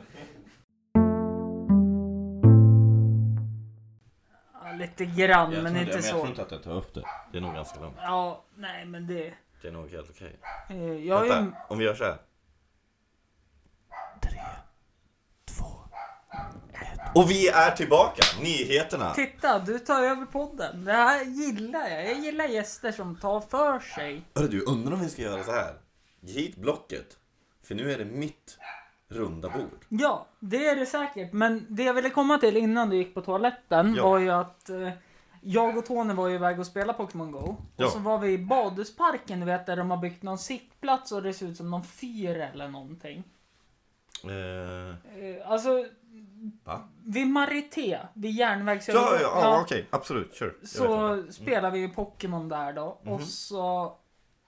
[4.53, 6.25] Ja, lite grann, men inte så.
[6.25, 7.03] att jag tar upp det.
[7.31, 7.97] Det är nog ganska långt.
[8.01, 9.33] Ja, nej men det...
[9.61, 10.39] Det är nog helt okej.
[10.69, 11.29] Eh, jag är ju...
[11.29, 12.17] Vänta, om vi gör så här.
[14.21, 14.41] Tre,
[15.45, 15.65] två,
[16.73, 16.98] ett.
[17.15, 18.21] Och vi är tillbaka!
[18.41, 19.13] Nyheterna!
[19.13, 20.85] Titta, du tar över podden.
[20.85, 22.05] Det här gillar jag.
[22.09, 24.21] Jag gillar gäster som tar för sig.
[24.35, 25.73] Hörru du, undrar om vi ska göra så här.
[26.21, 27.17] Ge hit blocket.
[27.63, 28.57] För nu är det mitt
[29.07, 29.85] runda bord.
[29.89, 31.33] Ja, det är det säkert.
[31.33, 34.03] Men det jag ville komma till innan du gick på toaletten Ja.
[34.03, 34.89] var ju att eh,
[35.41, 37.55] jag och Tony var ju iväg och spela Pokémon Go.
[37.77, 37.85] Ja.
[37.85, 41.23] Och så var vi i badhusparken, du vet, där de har byggt någon sittplats och
[41.23, 43.23] det ser ut som någon fyr eller någonting.
[44.23, 45.85] Eh, Eh, alltså,
[46.63, 46.89] va?
[47.05, 49.21] vid Marité, vid Ja, järnvägsövergången.
[49.21, 49.87] ja, ja okej.
[49.89, 50.55] Absolut, kör.
[50.63, 51.33] Så inte.
[51.33, 52.83] spelade vi Pokémon där då.
[52.85, 53.25] Och Mhm.
[53.25, 53.97] så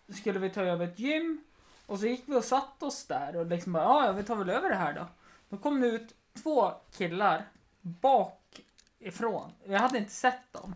[0.09, 1.43] skulle vi ta över ett gym.
[1.85, 4.35] Och så gick vi och satt oss där och liksom bara, "Ja, ja, vi tar
[4.35, 5.07] väl över det här då.
[5.49, 7.45] Då kom det ut två killar
[7.81, 9.51] bakifrån.
[9.65, 10.75] Jag hade inte sett dem.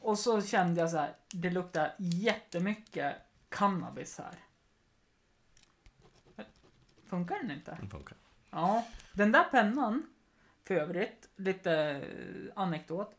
[0.00, 3.14] Och så kände jag så här, det luktar jättemycket
[3.48, 4.34] cannabis här.
[7.06, 7.78] Funkar den inte?
[7.82, 8.16] Det funkar.
[8.54, 10.06] Ja, den där pennan,
[10.64, 13.14] för övrigt, lite eh, anekdot,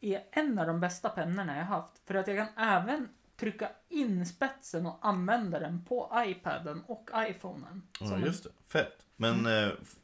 [0.00, 1.98] är en av de bästa pennorna jag haft.
[2.06, 7.82] För att jag kan även trycka in spetsen och använda den på iPaden och iPhonen.
[8.00, 8.50] Ja, just det.
[8.68, 9.06] Fett.
[9.16, 9.96] Men eh, f-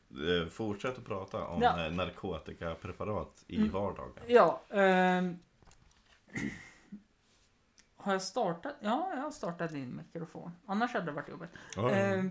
[0.42, 1.86] eh, fortsätt att prata om Ja.
[1.86, 3.70] eh, narkotikapreparat i Mm.
[3.70, 4.12] vardagen.
[4.26, 4.60] Ja.
[4.70, 5.38] ehm,
[7.96, 8.74] har jag startat?
[8.80, 10.50] Ja, jag har startat din mikrofon.
[10.66, 11.50] Annars hade det varit jobbigt.
[11.76, 11.90] Ja.
[11.90, 12.24] Eh,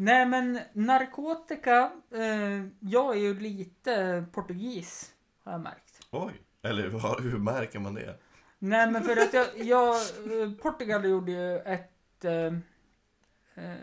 [0.00, 5.12] nej men narkotika, eh, jag är ju lite portugis
[5.44, 6.06] har jag märkt.
[6.10, 6.32] Oj.
[6.62, 8.18] Eller vad, hur märker man det?
[8.58, 12.32] Nej men för att jag, jag eh, Portugal gjorde ju ett eh,
[13.64, 13.74] eh,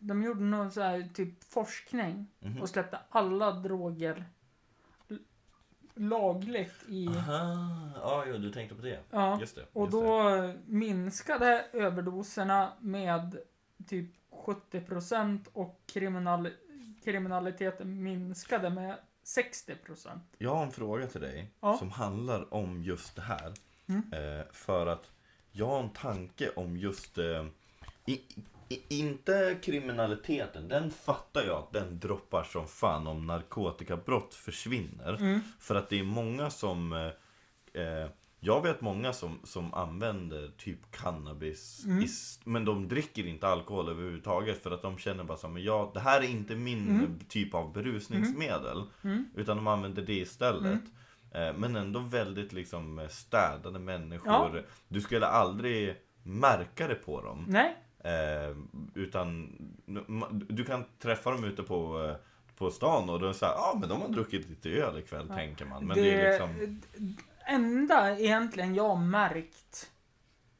[0.00, 2.62] De gjorde någon så här typ forskning Mhm.
[2.62, 4.24] och släppte alla droger
[5.94, 9.00] lagligt i Aha, ja, ja, du tänkte på det.
[9.10, 9.66] Ja, Just det.
[9.72, 10.06] och just det.
[10.06, 13.36] då minskade överdoserna med
[13.86, 16.48] typ 70% och kriminal,
[17.04, 20.20] kriminaliteten minskade med 60%.
[20.38, 21.76] Jag har en fråga till dig Ja.
[21.78, 23.54] som handlar om just det här.
[23.88, 24.12] Mm.
[24.12, 25.10] Eh, för att
[25.52, 27.46] jag har en tanke om just eh,
[28.06, 28.20] i,
[28.68, 35.14] i, inte kriminaliteten, den fattar jag att den droppar som fan om narkotikabrott försvinner.
[35.14, 35.40] Mm.
[35.60, 38.08] För att det är många som eh, eh,
[38.46, 42.02] Jag vet många som, som använder typ cannabis, Mm.
[42.02, 45.62] is, men de dricker inte alkohol överhuvudtaget för att de känner bara så här, men
[45.62, 47.18] jag, det här är inte min Mm.
[47.28, 48.82] typ av berusningsmedel.
[49.04, 49.24] Mm.
[49.36, 50.82] Utan de använder det istället.
[51.30, 54.56] Eh, Men ändå väldigt liksom städade människor.
[54.56, 54.62] Ja.
[54.88, 57.44] Du skulle aldrig märka det på dem.
[57.48, 58.56] Nej, Eh,
[58.94, 59.56] utan
[60.32, 62.16] du kan träffa dem ute på, eh,
[62.56, 65.64] på stan och de säger ja ah, men de har druckit lite öl ikväll tänker
[65.64, 65.86] man.
[65.86, 66.80] Men det, är liksom...
[67.46, 69.90] enda egentligen jag har märkt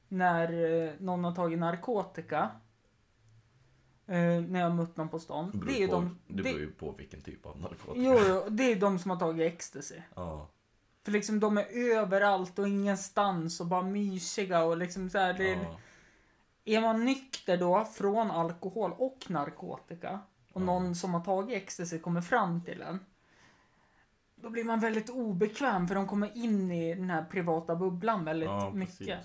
[0.08, 0.52] när
[0.86, 2.50] eh, någon har tagit narkotika.
[4.06, 5.50] Eh, när jag mött någon på stan.
[5.54, 7.92] Det Det beror, är på, de, det det, beror ju på vilken typ av narkotika.
[7.94, 9.96] jo, jo, det är de som har tagit ecstasy.
[10.14, 10.48] Ja,
[11.04, 15.48] För liksom de är överallt och ingenstans och bara mysiga och liksom så här, det,
[15.50, 15.78] ja.
[16.64, 20.20] Är man nykter då från alkohol och narkotika
[20.52, 20.64] och Ja.
[20.64, 23.00] någon som har tagit ecstasy kommer fram till en.
[24.36, 28.48] Då blir man väldigt obekväm för de kommer in i den här privata bubblan väldigt
[28.48, 29.18] ja mycket.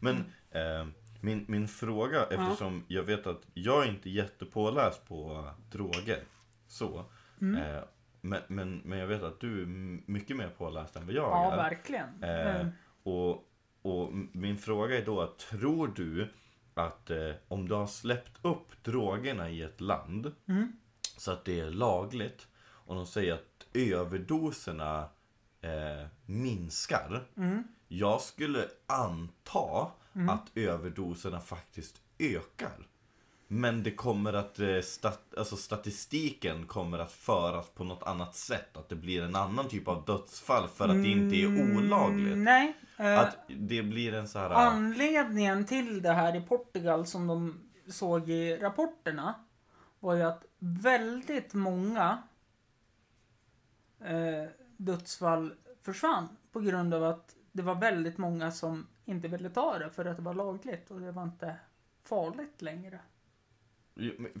[0.00, 0.16] Men
[0.50, 0.86] eh,
[1.20, 6.22] min, min fråga, eftersom jag vet att jag är inte jättepåläst på droger.
[6.66, 7.04] Så.
[7.40, 7.62] Mm.
[7.62, 7.82] Eh,
[8.20, 9.66] men, men, men jag vet att du är
[10.10, 11.56] mycket mer påläst än vad jag Ja, är.
[11.56, 12.22] verkligen.
[12.22, 12.66] Eh, Eh,
[13.02, 13.48] och,
[13.82, 16.28] och min fråga är då, tror du
[16.74, 20.72] att eh, om du har släppt upp drogerna i ett land Mm.
[21.18, 22.48] så att det är lagligt
[22.84, 25.08] och de säger att överdoserna
[25.60, 27.22] eh, minskar.
[27.36, 27.62] Mm.
[27.88, 29.90] Jag skulle anta
[30.30, 32.86] att överdoserna faktiskt ökar.
[33.48, 38.76] Men det kommer att, eh, stat, alltså statistiken kommer att föras på något annat sätt.
[38.76, 42.26] Att det blir en annan typ av dödsfall för att det inte är olagligt.
[42.26, 42.76] Mm, nej.
[42.98, 44.50] eh, Att det blir en så här...
[44.50, 49.34] Anledningen till det här i Portugal som de såg i rapporterna
[50.00, 52.22] var ju att väldigt många
[54.04, 59.78] eh, dödsfall försvann på grund av att det var väldigt många som inte ville ta
[59.78, 61.56] det för att det var lagligt och det var inte
[62.04, 63.00] farligt längre.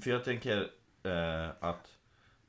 [0.00, 0.70] För jag tänker
[1.02, 1.96] eh, att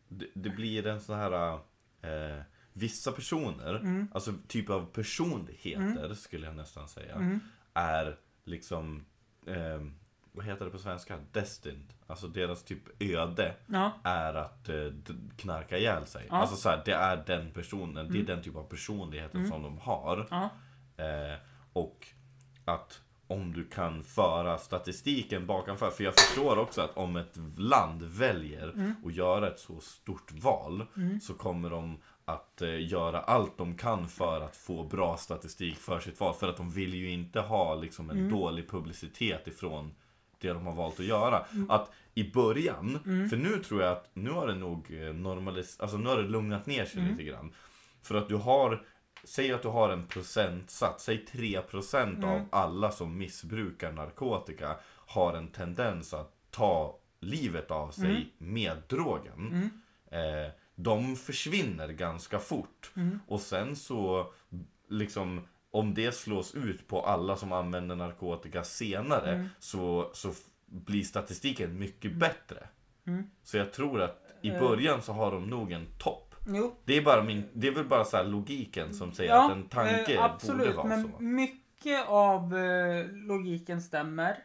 [0.08, 1.54] det, det blir en sån här...
[2.02, 2.42] Eh,
[2.74, 4.08] vissa personer, Mm.
[4.14, 7.40] alltså typ av personligheter skulle jag nästan säga, Mm.
[7.74, 9.06] är liksom...
[9.48, 9.82] Eh,
[10.34, 11.18] vad heter det på svenska?
[11.32, 11.94] Destined.
[12.08, 14.76] Alltså deras typ öde Ja, är att eh,
[15.38, 16.22] knarka ihjäl sig.
[16.28, 16.30] Ja.
[16.30, 16.42] Mm.
[16.42, 19.78] Alltså så här, det är den personen, det är den typ av personligheten som de
[19.78, 20.28] har.
[20.32, 20.50] ja,
[20.98, 21.38] Eh,
[21.74, 22.08] och
[22.66, 25.90] att om du kan föra statistiken bakanför.
[25.90, 28.94] För jag förstår också att om ett land väljer Mm.
[29.06, 30.86] att göra ett så stort val
[31.22, 36.00] så kommer de att eh, göra allt de kan för att få bra statistik för
[36.00, 36.34] sitt val.
[36.34, 39.92] För att de vill ju inte ha liksom en dålig publicitet ifrån
[40.44, 41.46] det de har valt att göra.
[41.70, 46.10] Att i början, för nu tror jag att nu har det nog normaliserat, alltså nu
[46.10, 47.54] har det lugnat ner sig lite grann.
[48.02, 48.86] För att du har,
[49.24, 54.76] säg att du har en procentsats, säg 3% av alla som missbrukar narkotika
[55.06, 59.70] har en tendens att ta livet av sig med drogen.
[60.12, 62.92] Eh, de försvinner ganska fort.
[63.28, 64.34] Och sen så,
[64.90, 71.04] liksom, om det slås ut på alla som använder narkotika senare så, så f- blir
[71.04, 72.68] statistiken mycket bättre.
[73.44, 76.36] Så jag tror att i början så har de nog en topp.
[76.48, 76.76] jo.
[76.86, 79.70] Det är, bara min, det är väl bara så här logiken som säger att en
[79.70, 81.20] tanke eh, absolut, borde vara men så.
[81.24, 84.38] mycket av eh, logiken stämmer.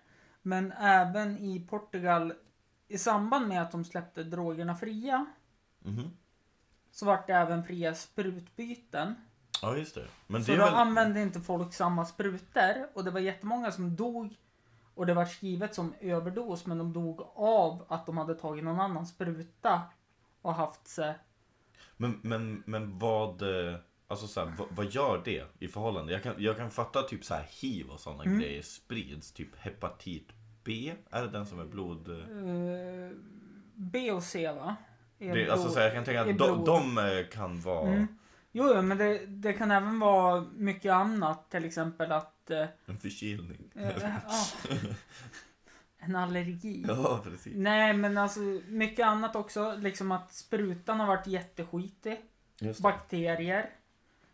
[0.42, 2.32] Men även i Portugal,
[2.88, 5.26] i samband med att de släppte drogerna fria,
[5.84, 6.10] Mhm.
[6.90, 9.14] så vart det även fria sprutbyten.
[9.62, 10.04] Ja just det.
[10.26, 10.74] Men Så det då väl...
[10.74, 14.36] använde inte folk samma sprutor och det var jättemånga som dog
[14.94, 18.80] och det var skrivet som överdos men de dog av att de hade tagit någon
[18.80, 19.82] annan spruta
[20.42, 21.14] och haft sig.
[21.96, 23.74] Men, men, men vad, eh,
[24.08, 26.12] alltså så här, vad, vad gör det i förhållande?
[26.12, 28.40] Jag kan, jag kan fatta typ så här hiv och sådana Mm.
[28.40, 29.32] grejer sprids.
[29.32, 30.28] Typ hepatit
[30.64, 32.08] B, är det den som är blod...
[32.08, 33.16] eh,
[33.74, 34.76] B och C va?
[35.18, 38.06] Är Det, alltså så här, jag kan tänka att de, de eh, kan vara Mm.
[38.58, 41.50] Jo, men det, det kan även vara mycket annat.
[41.50, 42.50] Till exempel att...
[42.50, 43.70] Eh, en förkylning.
[43.74, 44.46] eh, ah,
[45.98, 46.84] en allergi.
[46.88, 47.52] Ja, precis.
[47.56, 49.76] Nej, men alltså mycket annat också.
[49.78, 52.20] Liksom att sprutan har varit jätteskitig.
[52.78, 53.70] Bakterier.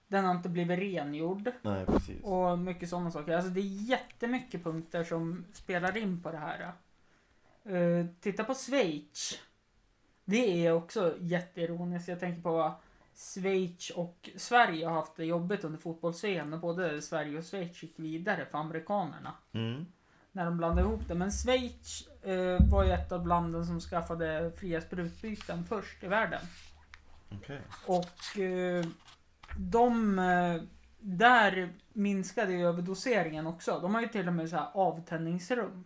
[0.08, 1.50] Den har inte blivit rengjord.
[1.62, 2.22] Nej, precis.
[2.22, 3.36] Och mycket sådana saker.
[3.36, 6.72] Alltså det är jättemycket punkter som spelar in på det här.
[7.70, 9.40] Uh, titta på Schweiz.
[10.24, 12.08] Det är också jätteironiskt.
[12.08, 12.74] Jag tänker på
[13.14, 16.50] Schweiz och Sverige har haft det jobbigt under fotbolls-VM.
[16.50, 19.32] När både Sverige och Schweiz gick vidare för amerikanerna.
[19.52, 19.86] Mm.
[20.32, 21.14] När de blandade ihop det.
[21.14, 26.40] Men Schweiz eh, var ju ett av landen som skaffade fria sprutbyten först i världen.
[27.30, 27.60] Okej.
[27.86, 28.84] Och eh,
[29.58, 30.62] de eh,
[31.00, 33.80] där minskade ju överdoseringen också.
[33.80, 35.84] De har ju till och med så här avtändningsrum.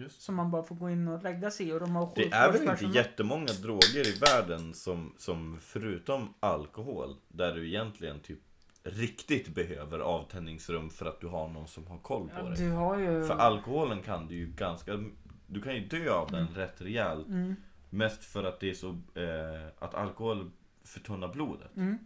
[0.00, 0.08] Ja.
[0.08, 1.72] Som man bara får gå in och lägga sig i.
[1.72, 6.34] Och de har Det är väl inte sjukvårdspersonal- jättemånga droger i världen som, som förutom
[6.40, 8.38] alkohol, där du egentligen typ
[8.84, 12.58] riktigt behöver avtändningsrum för att du har någon som har koll på Ja, dig.
[12.58, 13.24] du har ju...
[13.24, 15.04] För alkoholen kan du ju ganska,
[15.46, 17.28] du kan ju dö av den rätt rejält.
[17.28, 17.56] Mm.
[17.90, 20.50] Mest för att det är så, eh, att alkohol
[20.84, 21.76] förtunnar blodet.
[21.76, 21.98] Mm.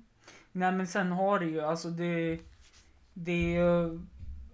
[0.53, 2.39] Nej men sen har det ju, alltså det...
[3.15, 4.01] Det är ju...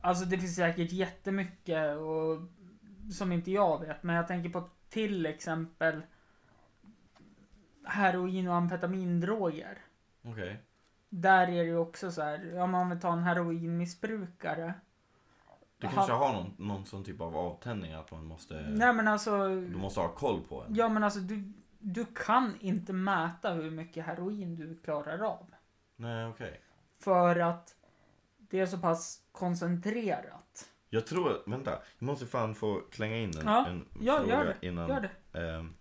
[0.00, 2.38] Alltså det finns säkert jättemycket och,
[3.10, 4.02] som inte jag vet.
[4.02, 6.02] Men jag tänker på till exempel
[7.84, 9.78] heroin och amfetamindroger.
[10.22, 10.62] Okej.
[11.08, 14.74] Där är det ju också så här, om man vill ta en heroinmissbrukare.
[15.78, 19.48] Du kanske har någon, någon sån typ av avtändning att man måste, Nej men alltså,
[19.48, 20.74] du måste ha koll på en.
[20.74, 25.46] ja men alltså du, du kan inte mäta hur mycket heroin du klarar av.
[25.96, 26.60] Nej okej.
[26.98, 27.74] För att
[28.38, 30.68] det är så pass koncentrerat.
[30.94, 34.44] Jag tror, vänta, jag måste fan få klänga in en, Ja, en ja, fråga gör
[34.61, 34.88] det, innan.
[34.88, 35.40] Gör det.
[35.40, 35.74] Ehm,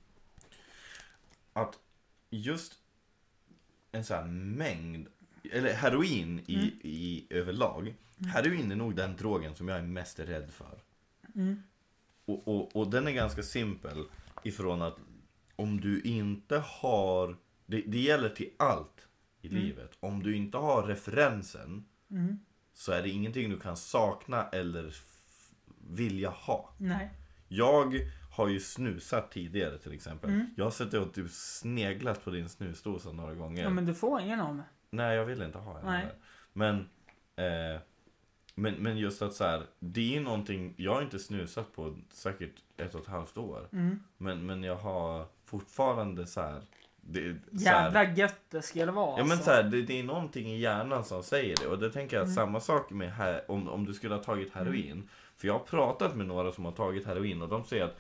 [1.54, 1.80] att
[2.30, 2.74] just
[3.92, 5.08] en sån här mängd,
[5.52, 6.70] eller heroin i, Mm.
[6.82, 7.96] i överlag.
[8.34, 10.80] Heroin är nog den drogen som jag är mest rädd för.
[11.36, 11.64] Mm.
[12.26, 14.06] Och, och, och den är ganska simpel
[14.44, 14.98] ifrån att
[15.56, 19.08] om du inte har, det, det gäller till allt
[19.42, 19.62] i Mm.
[19.64, 19.98] livet.
[20.00, 22.40] Om du inte har referensen Mm.
[22.82, 24.96] Så är det ingenting du kan sakna eller
[25.90, 26.74] vilja ha.
[26.78, 27.12] Nej.
[27.48, 30.30] Jag har ju snusat tidigare till exempel.
[30.30, 30.46] Mm.
[30.58, 33.64] Jag har suttit och typ sneglat på din snusdosa några gånger.
[33.64, 34.66] Ja men du får ingen av mig.
[34.90, 35.86] Nej, jag vill inte ha en.
[35.86, 36.06] Nej.
[36.54, 36.76] Men,
[37.36, 37.82] eh,
[38.56, 41.98] men, men just att så här, det är ju någonting, jag har inte snusat på
[42.10, 43.70] säkert ett och ett halvt år.
[43.72, 44.00] Mm.
[44.18, 46.62] Men, men jag har fortfarande så här,
[47.02, 49.46] det, så här Jävla gött det skulle vara Ja men alltså.
[49.46, 52.24] så här, det, det är någonting i hjärnan som säger det och det tänker jag
[52.24, 52.36] att Mm.
[52.36, 55.10] samma sak med här, om, om du skulle ha tagit heroin.
[55.38, 57.98] För jag har pratat med några som har tagit heroin och de säger att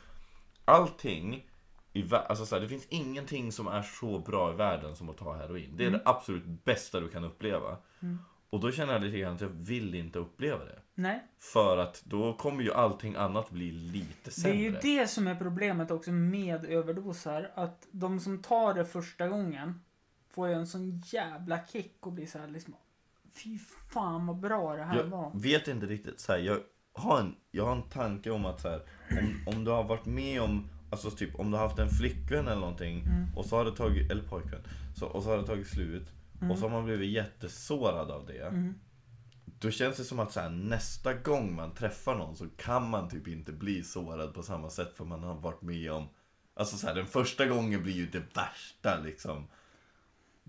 [0.66, 1.48] allting
[1.94, 5.18] i alltså så här, det finns ingenting som är så bra i världen som att
[5.18, 5.74] ta heroin.
[5.78, 6.00] Det är Mm.
[6.04, 7.78] det absolut bästa du kan uppleva.
[8.02, 8.18] Mm.
[8.52, 10.80] Och då känner jag lite grann att jag vill inte uppleva det.
[10.96, 11.24] Nej.
[11.40, 14.58] För att då kommer ju allting annat bli lite Det sämre.
[14.58, 17.52] är ju det som är problemet också med överdoser.
[17.56, 19.82] Att de som tar det första gången
[20.30, 22.76] får ju en sån jävla kick och blir så här liksom
[23.44, 23.60] Fy
[23.94, 25.32] fan vad bra det här var.
[25.34, 26.60] Jag vet inte riktigt så här, jag
[26.94, 28.82] har en, jag har en tanke om att så här,
[29.20, 32.48] om, om du har varit med om Alltså typ om du har haft en flickvän
[32.48, 33.38] eller någonting Mm.
[33.38, 34.62] och så har det tagit, eller pojkvän
[34.96, 36.08] så, Och så har det tagit slut
[36.50, 38.76] och så har man blivit jättesårad av det Mm.
[39.60, 43.10] Då känns det som att så här, nästa gång man träffar någon så kan man
[43.10, 46.08] typ inte bli sårad på samma sätt för man har varit med om
[46.54, 49.48] Alltså så här, den första gången blir ju det värsta liksom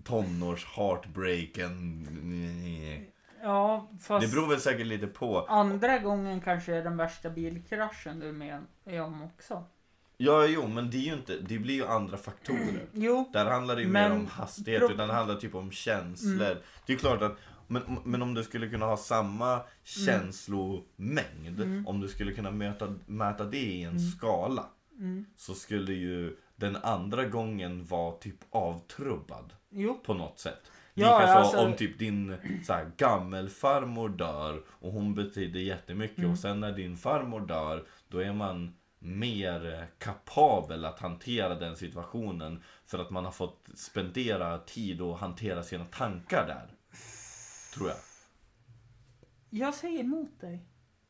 [0.03, 2.07] Tonårs heartbreaken
[3.41, 8.19] Ja, fast Det beror väl säkert lite på andra gången kanske är den värsta bilkraschen
[8.19, 8.61] du är med
[9.03, 9.65] om också.
[10.25, 12.85] Ja, jo, men det är ju inte, det blir ju andra faktorer.
[12.93, 15.71] Jo, Där handlar det ju Men- mer om hastighet, pro- utan det handlar typ om
[15.71, 16.57] känslor.
[16.85, 22.07] Det är klart att, men, men om du skulle kunna ha samma känslomängd, om du
[22.07, 24.65] skulle kunna möta, mäta det i en skala,
[24.99, 25.25] Mm.
[25.35, 29.99] så skulle ju den andra gången vara typ avtrubbad jo.
[30.05, 30.71] på något sätt.
[30.93, 36.31] Ja, Likaså alltså- om typ din så här, gammelfarmor dör och hon betyder jättemycket Mm.
[36.31, 38.73] och sen när din farmor dör då är man
[39.03, 45.63] mer kapabel att hantera den situationen för att man har fått spendera tid och hantera
[45.63, 46.67] sina tankar där.
[47.73, 47.97] Tror jag.
[49.49, 50.65] Jag säger emot dig.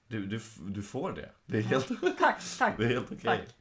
[0.08, 1.30] Du, du, du får det.
[1.46, 1.88] Det är helt,
[2.20, 2.78] Tack, tack.
[2.78, 3.20] det är helt okej.
[3.24, 3.56] Tack.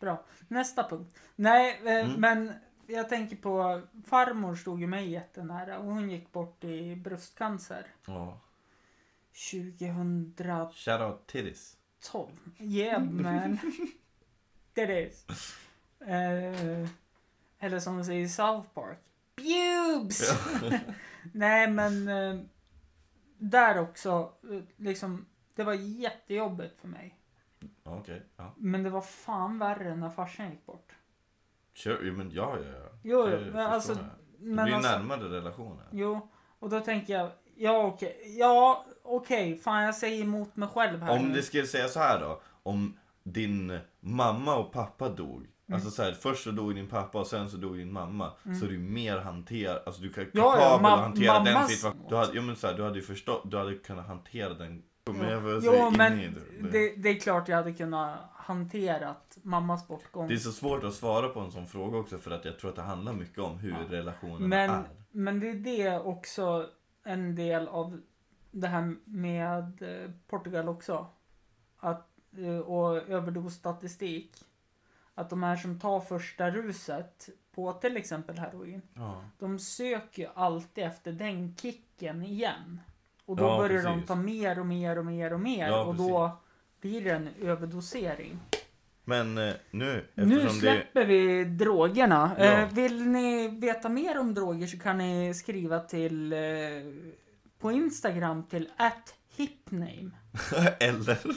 [0.00, 0.24] Bra.
[0.48, 1.18] Nästa punkt.
[1.36, 2.20] Nej, eh, Mm.
[2.20, 2.52] men
[2.86, 7.86] jag tänker på farmor stod ju mig jättenära och hon gick bort i bröstcancer.
[8.06, 8.40] Ja.
[9.52, 10.68] 2012.
[10.74, 11.26] Shoutout
[12.00, 12.74] titties.
[12.74, 13.58] Yeah man.
[14.74, 15.26] That is.
[16.00, 16.88] Eh,
[17.58, 18.98] eller som de säger i South Park.
[19.36, 20.44] Pubes!
[21.32, 22.40] Nej men eh,
[23.38, 27.18] där också, eh, liksom, det var jättejobbigt för mig.
[27.82, 28.54] Okej, ja.
[28.56, 30.92] Men det var fan värre när farsan gick bort.
[31.74, 32.88] Kör, jo, men ja, ja, ja.
[33.02, 33.98] Jo, jo, men alltså, jag.
[34.38, 35.86] Det men blir alltså, närmare relationer.
[35.90, 36.28] Jo,
[36.58, 41.12] och då tänker jag, ja okej, ja okej, fan jag säger emot mig själv här
[41.18, 41.34] Om nu.
[41.34, 42.40] det skulle säga så här då.
[42.62, 45.36] Om din mamma och pappa dog.
[45.68, 45.74] Mm.
[45.74, 48.32] Alltså så här, först så dog din pappa och sen så dog din mamma.
[48.60, 51.68] Så är du mer hanter, alltså du kan Ja, ja, kapabel ma- att hantera den
[51.68, 52.06] situationen.
[52.08, 54.82] Du hade, jo, men så här, du hade ju förstått, du hade kunnat hantera den.
[55.10, 56.68] Men jag får Jo, säga men det.
[56.72, 60.28] det, det är klart jag hade kunnat hanterat mammas bortgång.
[60.28, 62.70] Det är så svårt att svara på en sån fråga också för att jag tror
[62.70, 64.82] att det handlar mycket om hur relationerna Men, är.
[65.10, 66.66] men det är det också
[67.08, 68.00] en del av
[68.50, 71.06] det här med eh, Portugal också.
[71.78, 74.44] Att, eh, och överdosstatistik.
[75.14, 78.82] Att de här som tar första ruset på till exempel heroin.
[78.94, 79.24] Ja.
[79.38, 82.80] De söker ju alltid efter den kicken igen.
[83.24, 84.08] Och då Ja, börjar de precis.
[84.08, 85.66] ta mer och mer och mer och mer.
[85.68, 86.38] Ja, och då
[86.80, 88.38] blir det en överdosering.
[89.08, 90.60] Men eh, nu, Nu eftersom det...
[90.60, 92.30] släpper vi drogerna.
[92.38, 92.44] Ja.
[92.44, 96.38] Eh, vill ni veta mer om droger så kan ni skriva till eh,
[97.58, 98.68] på Instagram till
[99.36, 100.10] @hipname.
[100.80, 101.18] Eller?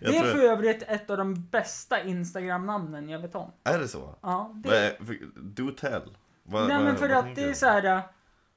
[0.00, 3.50] Jag Det är tror- för övrigt ett av de bästa Instagram-namnen jag vet om.
[3.64, 4.14] Är det så?
[4.22, 4.68] Ja, det...
[4.68, 6.16] Vad är- för- Do tell.
[6.42, 7.54] Vad, Nej vad- men för vad att tänker det är du?
[7.54, 7.84] så här.
[7.96, 8.00] eh,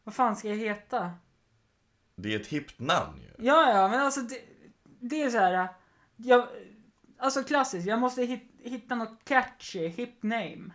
[0.03, 1.11] Vad fan ska jag heta?
[2.15, 3.45] Det är ett hippt namn ju.
[3.45, 4.37] Ja, ja, men alltså det,
[4.99, 5.67] det är så här.
[6.15, 6.47] Jag,
[7.17, 10.71] alltså klassiskt, jag måste hit, hitta något catchy, hip name.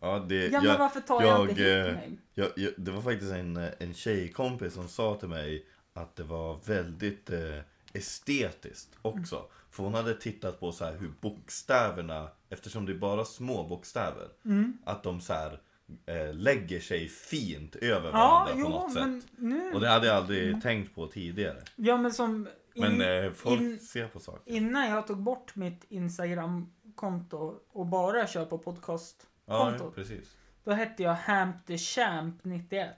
[0.00, 2.16] Ja, det, Ja, men varför tar jag, inte jag, hip eh, name?
[2.34, 6.22] jag, jag, det var faktiskt en, eh, en tjejkompis som sa till mig att det
[6.24, 7.58] var väldigt eh,
[7.92, 9.46] estetiskt också.
[9.70, 14.28] För hon hade tittat på så här hur bokstäverna, eftersom det är bara små bokstäver,
[14.44, 14.78] Mm.
[14.84, 15.60] att de så här
[16.06, 19.26] eh, lägger sig fint över Ja, varandra på jo, något sätt.
[19.38, 19.72] nu...
[19.72, 21.62] Och det hade jag aldrig tänkt på tidigare.
[21.76, 22.48] Ja, men som...
[22.74, 24.52] In, Men eh, folk in- ser på saker.
[24.52, 29.94] Innan jag tog bort mitt Instagram-konto och bara kör på podcast Ja, kontot.
[29.94, 30.36] precis.
[30.64, 32.88] Då hette jag Hamp the Champ 91.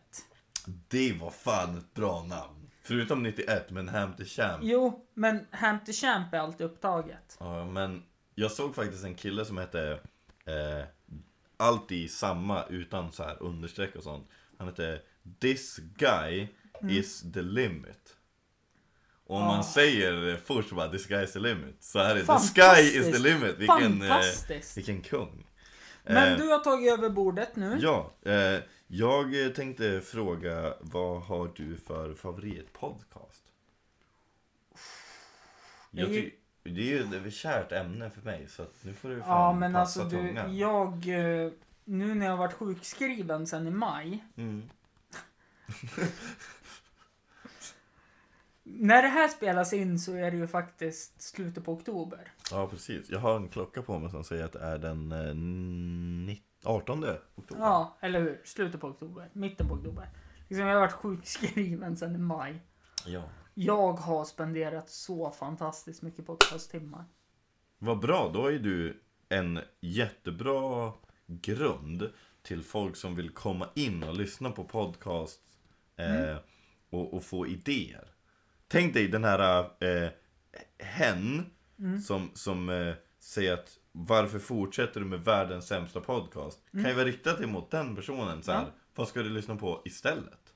[0.89, 2.71] Det var fan ett bra namn.
[2.83, 3.89] Förutom 91, men
[4.27, 4.61] Champ.
[4.63, 7.37] Jo, men Hamp the Champ är alltid upptaget.
[7.41, 8.03] Ja, men
[8.35, 10.01] jag såg faktiskt en kille som hette
[10.45, 10.85] eh,
[11.61, 14.29] Alltid samma utan så här understreck och sånt.
[14.59, 15.01] Han hette
[15.41, 16.49] This guy
[16.91, 18.17] is the limit.
[19.27, 22.39] Och om man säger först bara This guy is the limit så är det The
[22.39, 23.59] sky is the limit.
[23.59, 24.77] Vilken, eh, Fantastiskt!
[24.77, 25.47] vilken kung.
[26.05, 27.79] Men Eh, du har tagit över bordet nu.
[27.81, 33.43] Ja, eh, jag tänkte fråga vad har du för favoritpodcast?
[35.91, 36.31] Jag ty-
[36.75, 39.73] det är ju ett kärt ämne för mig så nu får du fan Ja, men
[39.73, 40.57] passa alltså du, tungan.
[40.57, 40.93] jag...
[41.47, 41.51] eh,
[41.85, 44.25] Nu när jag har varit sjukskriven sen i maj.
[44.37, 44.63] Mm.
[48.63, 52.33] När det här spelas in så är det ju faktiskt slutet på oktober.
[52.51, 53.11] Ja, precis.
[53.11, 55.35] Jag har en klocka på mig som säger att det är den eh,
[56.33, 57.05] nitt- 18
[57.35, 57.63] oktober.
[57.65, 58.41] Ja, eller hur?
[58.45, 59.29] Slutet på oktober.
[59.33, 60.09] Mitten på oktober.
[60.49, 62.63] Liksom jag har varit sjukskriven sen i maj.
[63.07, 63.23] ja.
[63.61, 67.05] Jag har spenderat så fantastiskt mycket podcasttimmar.
[67.79, 70.93] Vad bra, då är du en jättebra
[71.27, 72.11] grund
[72.43, 75.41] till folk som vill komma in och lyssna på podcast
[75.97, 76.37] eh,
[76.91, 78.09] och, och få idéer.
[78.69, 80.11] Tänk dig den här eh,
[80.79, 81.51] hen
[82.07, 86.59] som, som eh, säger att varför fortsätter du med världens sämsta podcast?
[86.73, 88.73] Kan ju vara riktat emot den personen så här, Ja.
[88.95, 90.55] Vad ska du lyssna på istället?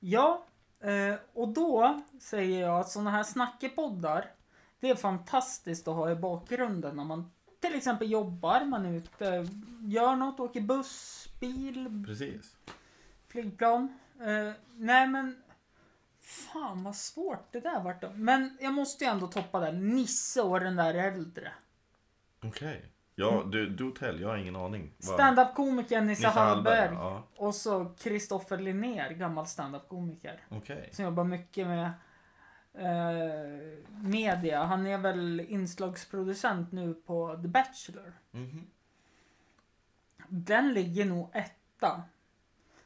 [0.00, 0.46] Ja,
[0.80, 4.30] eh, och då säger jag att sådana här snackepoddar,
[4.80, 9.46] det är fantastiskt att ha i bakgrunden när man till exempel jobbar, man är ute,
[9.80, 12.56] gör något, åker buss, bil, Precis.
[13.28, 13.98] flygplan.
[14.20, 15.42] Eh, nej men,
[16.20, 18.00] fan vad svårt det där vart.
[18.02, 18.10] då.
[18.14, 21.52] Men jag måste ju ändå toppa där, Nisse och den där äldre.
[22.44, 22.92] Okej.
[23.20, 24.92] Ja, du, du tell, jag har ingen aning.
[24.98, 26.94] Standup-komikern Nisse, Nisse Hallberg, Hallberg.
[26.94, 27.22] ja.
[27.36, 30.40] Och så Kristoffer Linnér, gammal standup-komiker.
[30.48, 30.88] Okej.
[30.92, 31.86] Som jobbar mycket med
[32.74, 34.64] eh, media.
[34.64, 38.12] Han är väl inslagsproducent nu på The Bachelor.
[38.30, 38.66] Mhm.
[40.28, 42.02] Den ligger nog etta.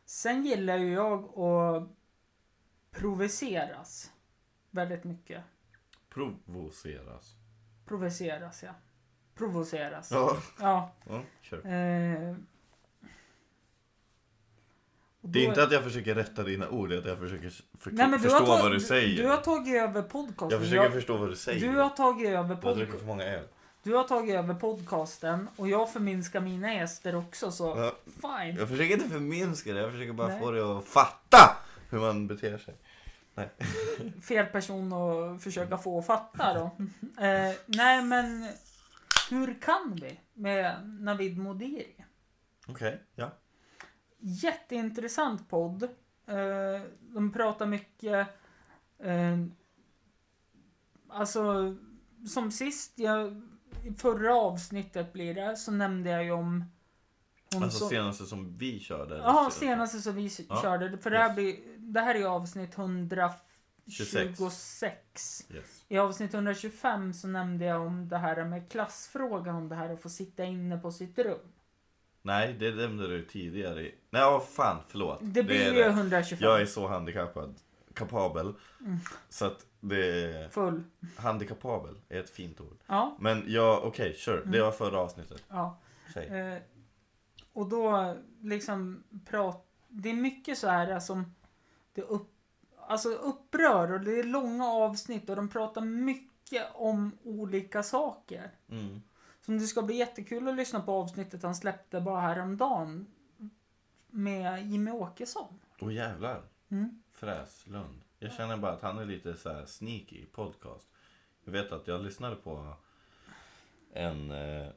[0.04, 1.88] Sen gillar ju jag att
[2.90, 4.12] provoceras.
[4.70, 5.42] Väldigt mycket.
[6.08, 7.36] Provoceras.
[7.86, 8.70] Provoceras, ja.
[9.34, 10.10] Provoceras.
[10.10, 10.90] Ja, Ja.
[11.08, 11.14] ja.
[11.56, 12.34] Eh,
[15.24, 17.52] Det är då- inte att jag försöker rätta dina ord, det är att jag försöker
[17.78, 19.22] för- Nej, du förstå tag- vad du säger.
[19.22, 20.50] Du har tagit över podcasten.
[20.50, 21.60] jag försöker Jag- förstå vad du säger.
[21.72, 23.44] Du har tagit över Du har pod- druckit för många öl.
[23.82, 28.56] Du har tagit över podcasten och jag förminskar mina gäster också så Ja, fine.
[28.56, 30.40] jag försöker inte förminska det, jag försöker bara Nej.
[30.40, 31.56] få dig att fatta
[31.90, 32.74] hur man beter sig.
[34.22, 36.64] Fel person att försöka få att fatta då.
[37.24, 38.48] eh, nej men
[39.30, 42.04] hur kan vi med Navid Modiri?
[42.68, 43.30] Okej, ja.
[44.18, 45.82] Jätteintressant podd.
[46.26, 48.28] Eh, de pratar mycket
[48.98, 49.38] eh,
[51.08, 51.74] Alltså
[52.26, 53.42] som sist, jag,
[53.84, 56.64] i förra avsnittet blir det, så nämnde jag ju om
[57.54, 59.16] Alltså som- senaste som vi körde.
[59.16, 60.30] Ja, senaste som vi
[60.62, 60.98] körde.
[60.98, 61.34] För det här, yes.
[61.36, 63.42] blir, det här är avsnitt 126.
[63.88, 65.46] 26.
[65.50, 65.84] Yes.
[65.88, 70.02] I avsnitt 125 så nämnde jag om det här med klassfrågan, om det här att
[70.02, 71.38] få sitta inne på sitt rum.
[72.22, 73.90] Nej, det nämnde du tidigare.
[74.10, 75.18] Nej, åh, fan, förlåt.
[75.22, 75.86] Det blir ju det.
[75.86, 76.38] 125.
[76.40, 77.54] Jag är så handikappad.
[77.94, 78.54] kapabel.
[78.80, 78.98] Mm.
[79.28, 80.82] Så att det är Full.
[81.16, 82.78] handikapabel är ett fint ord.
[82.86, 83.16] Ja.
[83.20, 84.38] Men ja, okej, kör.
[84.38, 84.50] Mm.
[84.50, 85.44] Det var förra avsnittet.
[85.48, 85.80] ja.
[86.14, 86.58] Eh,
[87.52, 89.66] och då liksom prat...
[89.88, 91.34] Det är mycket så här som
[91.94, 92.31] det upp,
[92.88, 98.50] alltså upprör och det är långa avsnitt och de pratar mycket om olika saker.
[98.68, 99.02] Mm.
[99.40, 103.06] Så det ska bli jättekul att lyssna på avsnittet han släppte bara häromdagen
[104.10, 105.60] med Jimmy Åkesson.
[105.80, 106.42] Åh jävlar.
[106.68, 107.02] Mm.
[107.12, 108.00] Fräslund.
[108.18, 110.88] Jag känner bara att han är lite så här sneaky i podcast.
[111.44, 112.74] Jag vet att jag lyssnade på
[113.92, 114.30] en...
[114.30, 114.68] Eh,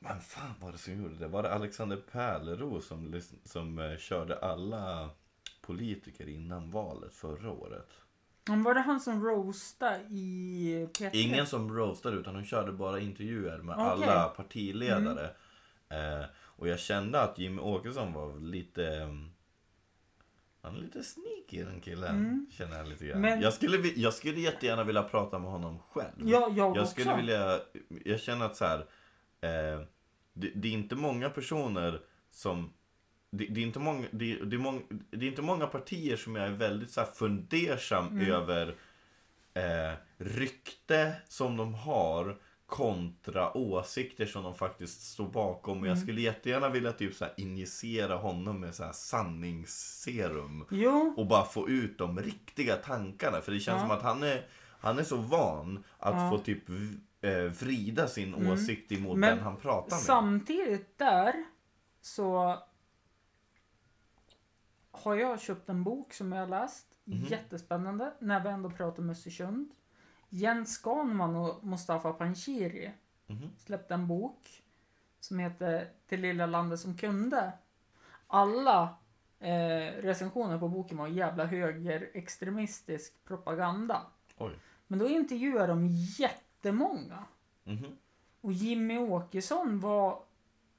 [0.00, 1.28] vem fan var det som gjorde det?
[1.28, 5.10] Var det Alexander Pärleros som, som eh, körde alla
[5.66, 7.88] politiker innan valet förra året?
[8.48, 11.10] Men var det han som roastade i P3?
[11.12, 13.86] Ingen som roastade utan hon körde bara intervjuer med Okej.
[14.08, 15.30] alla partiledare.
[15.88, 18.86] Eh, och jag kände att Jimmy Åkesson var lite...
[18.96, 19.30] mm,
[20.62, 22.16] Han är lite sneaky den killen.
[22.16, 22.46] Mm.
[22.50, 23.20] Känner jag lite grann.
[23.20, 26.12] Men- Jag, skulle, jag skulle jättegärna vilja prata med honom själv.
[26.18, 26.86] Ja, jag, jag också.
[26.86, 27.60] skulle vilja...
[28.04, 28.78] Jag känner att så här...
[29.40, 29.80] Eh,
[30.32, 32.00] det, det är inte många personer
[32.30, 32.72] som...
[33.36, 34.80] Det, det, är inte många, det, det, är många,
[35.10, 38.32] det är inte många partier som jag är väldigt så här fundersam Mm.
[38.32, 38.74] över
[39.54, 45.80] eh, rykte som de har kontra åsikter som de faktiskt står bakom.
[45.80, 46.02] Och jag Mm.
[46.02, 50.64] skulle jättegärna vilja typ så här injicera honom med så här sanningsserum.
[50.70, 53.40] Jo, Och bara få ut de riktiga tankarna.
[53.40, 53.88] För det känns Ja.
[53.88, 54.46] som att han är,
[54.80, 56.30] han är så van att Ja.
[56.30, 56.68] få typ
[57.20, 57.30] eh,
[57.60, 58.50] vrida sin Mm.
[58.52, 60.00] åsikt emot Men den han pratar med.
[60.04, 61.34] samtidigt där
[62.00, 62.58] så
[64.96, 66.86] har jag köpt en bok som jag har läst.
[67.04, 67.24] Mhm.
[67.24, 68.12] Jättespännande.
[68.18, 69.70] När vi ändå pratar om Östersund.
[70.28, 72.92] Jens Skanman och Mustafa Panshiri
[73.26, 73.50] Mhm.
[73.58, 74.62] släppte en bok
[75.20, 77.52] som heter Det lilla landet som kunde.
[78.26, 78.94] Alla
[79.40, 84.02] eh, recensioner på boken var jävla högerextremistisk propaganda.
[84.38, 84.52] Oj.
[84.86, 85.86] Men då intervjuade de
[86.18, 87.24] jättemånga.
[87.64, 87.96] Mhm.
[88.40, 90.22] Och Jimmy Åkesson var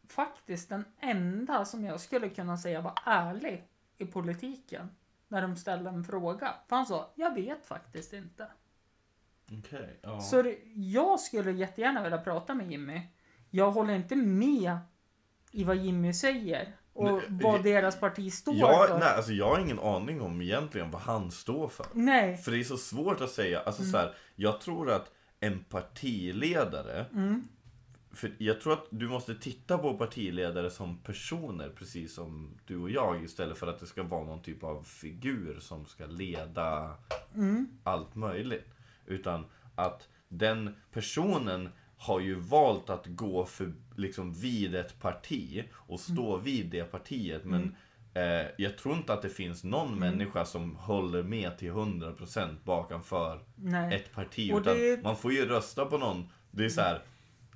[0.07, 3.67] faktiskt den enda som jag skulle kunna säga var ärlig
[3.97, 4.89] i politiken.
[5.27, 6.53] När de ställde en fråga.
[6.69, 8.47] För han sa, jag vet faktiskt inte.
[9.59, 10.21] Okej, ja.
[10.21, 13.01] Så det, jag skulle jättegärna vilja prata med Jimmy.
[13.49, 14.77] Jag håller inte med
[15.51, 16.75] i vad Jimmy säger.
[16.93, 18.99] Och Nej, vad jag- deras parti står jag, för.
[18.99, 21.85] nej, alltså jag har ingen aning om egentligen vad han står för.
[21.93, 22.37] Nej.
[22.37, 23.59] För det är så svårt att säga.
[23.59, 23.91] Alltså Mm.
[23.91, 27.47] så här, jag tror att en partiledare Mm.
[28.15, 32.89] För jag tror att du måste titta på partiledare som personer precis som du och
[32.89, 36.97] jag istället för att det ska vara någon typ av figur som ska leda
[37.35, 37.67] Mm.
[37.83, 38.67] allt möjligt.
[39.05, 39.45] Utan
[39.75, 46.33] att den personen har ju valt att gå för, liksom, vid ett parti och stå
[46.33, 46.45] Mm.
[46.45, 47.45] vid det partiet.
[47.45, 47.75] Men
[48.13, 49.99] eh, jag tror inte att det finns någon Mm.
[49.99, 53.01] människa som håller med till 100% bakom
[53.55, 53.95] Nej.
[53.95, 54.51] ett parti.
[54.53, 56.27] Och Utan det- man får ju rösta på någon.
[56.51, 57.01] Det är så här.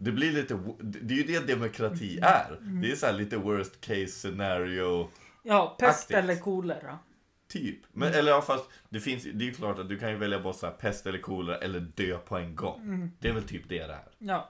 [0.01, 2.23] Det blir lite, det är ju det demokrati Mm.
[2.29, 2.81] är.
[2.81, 5.09] Det är så här lite worst case scenario
[5.43, 6.17] Ja, pest Aktigt.
[6.17, 6.99] eller kolera.
[7.47, 7.79] typ.
[7.91, 10.39] Men, eller ja, fast det finns, det är ju klart att du kan ju välja
[10.39, 12.81] bort så här pest eller kolera eller dö på en gång.
[12.81, 13.11] Mm.
[13.19, 13.99] Det är väl typ det det är.
[14.17, 14.49] Ja.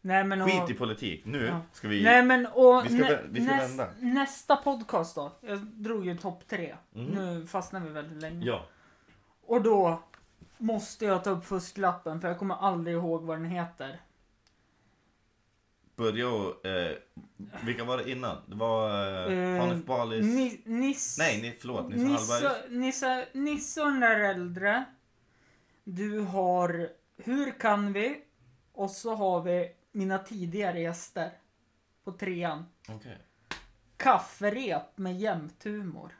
[0.00, 1.22] Nej men Skit och, i politik.
[1.24, 1.60] Nu Ja.
[1.72, 2.02] ska vi...
[2.04, 3.88] Nej men och Vi ska vä- vi ska vända.
[4.00, 5.32] nästa podcast då.
[5.40, 6.74] Jag drog ju topp tre.
[6.92, 7.04] Mhm.
[7.06, 8.46] Nu fastnar vi väldigt länge.
[8.46, 8.64] Ja.
[9.46, 10.02] Och då
[10.58, 14.00] måste jag ta upp fusklappen för jag kommer aldrig ihåg vad den heter.
[15.96, 16.66] Börja och...
[16.66, 16.96] Eh,
[17.64, 18.36] vilka var det innan?
[18.46, 20.24] Det var eh, Eh, Hanif Balis...
[20.24, 21.88] Ni, Niss, Nej, ni, förlåt.
[21.88, 22.70] Nisse Hallbergs.
[22.70, 24.84] Nisse, Nisse, och den där äldre.
[25.84, 28.20] Du har Hur kan vi?
[28.72, 31.30] Och så har vi mina tidigare gäster.
[32.04, 32.66] På trean.
[32.88, 33.18] Okej.
[33.96, 36.12] Kafferep med jämthumor.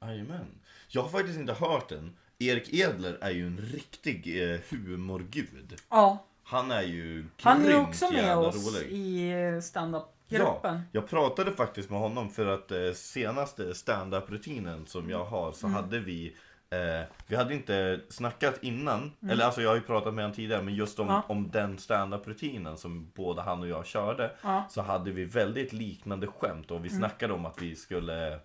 [0.00, 0.60] Jajamän.
[0.88, 2.16] Jag har faktiskt inte hört den.
[2.38, 5.80] Erik Edler är ju en riktig eh, humorgud.
[5.88, 8.92] Ja, Han är ju han är också med oss rolig.
[8.92, 10.80] i eh, standup-gruppen.
[10.92, 15.76] Jag pratade faktiskt med honom för att eh, senaste stand-up-rutinen som jag har så Mm.
[15.76, 16.36] hade vi
[16.70, 19.32] eh, Vi hade inte snackat innan, Mm.
[19.32, 21.22] eller alltså jag har ju pratat med honom tidigare men just om, Ja.
[21.28, 24.64] om den stand-up-rutinen som både han och jag körde Ja.
[24.70, 26.98] Så hade vi väldigt liknande skämt och vi Mm.
[27.00, 28.38] snackade om att vi skulle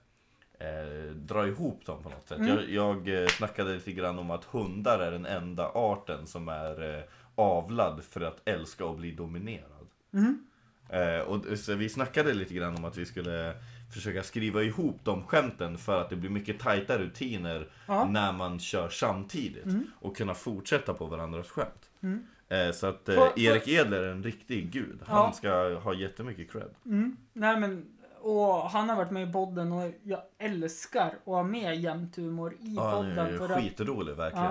[0.59, 2.37] eh, dra ihop dem på något sätt.
[2.37, 2.49] Mm.
[2.49, 6.97] Jag, jag eh, snackade lite grann om att hundar är den enda arten som är
[6.97, 7.03] eh,
[7.41, 9.87] avlad för att älska och bli dominerad.
[10.13, 10.45] Mm.
[10.89, 13.53] Eh, och så vi snackade lite grann om att vi skulle
[13.93, 18.05] försöka skriva ihop de skämten för att det blir mycket tajta rutiner Ja.
[18.05, 19.65] när man kör samtidigt.
[19.65, 19.87] Mm.
[19.99, 21.89] Och kunna fortsätta på varandras skämt.
[22.01, 22.23] Mm.
[22.49, 24.99] Eh, så att eh, Erik Edler är en riktig gud.
[25.05, 25.31] Han Ja.
[25.31, 26.69] ska ha jättemycket cred.
[26.85, 27.17] Mm.
[27.33, 27.85] Nej men,
[28.21, 32.73] och han har varit med i podden och jag älskar att ha med jämthumor i
[32.75, 33.51] Ja, han podden.
[33.51, 34.45] att- skitrolig verkligen.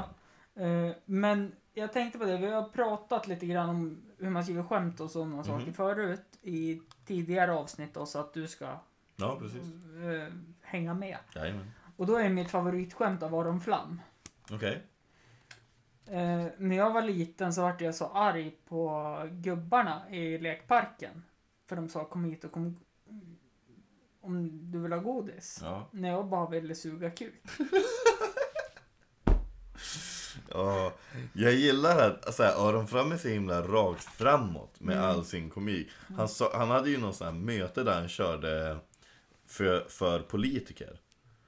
[0.55, 0.62] Ja.
[0.62, 4.62] Eh, men jag tänkte på det, vi har pratat lite grann om hur man skriver
[4.62, 5.45] skämt och sådana Mhm.
[5.45, 8.78] saker förut i tidigare avsnitt då, så att du ska
[9.16, 9.62] Ja, precis.
[10.05, 11.16] eh, hänga med.
[11.35, 11.70] Jajamän.
[11.97, 14.01] Och då är mitt favoritskämt av Aron Flam.
[14.53, 14.83] Okej.
[16.07, 21.22] Eh, när jag var liten så vart jag så arg på gubbarna i lekparken.
[21.66, 22.76] För de sa kom hit och kom
[24.20, 25.59] om du vill ha godis.
[25.62, 25.89] Ja.
[25.91, 27.43] När jag bara ville suga kuk.
[30.51, 30.92] Ja,
[31.32, 35.09] jag gillar att alltså, Aron Fram är så himla rakt framåt med Mm.
[35.11, 35.88] all sin komik.
[36.16, 38.76] Han, sa, han hade ju någon sån här möte där han körde
[39.48, 41.01] för, för politiker.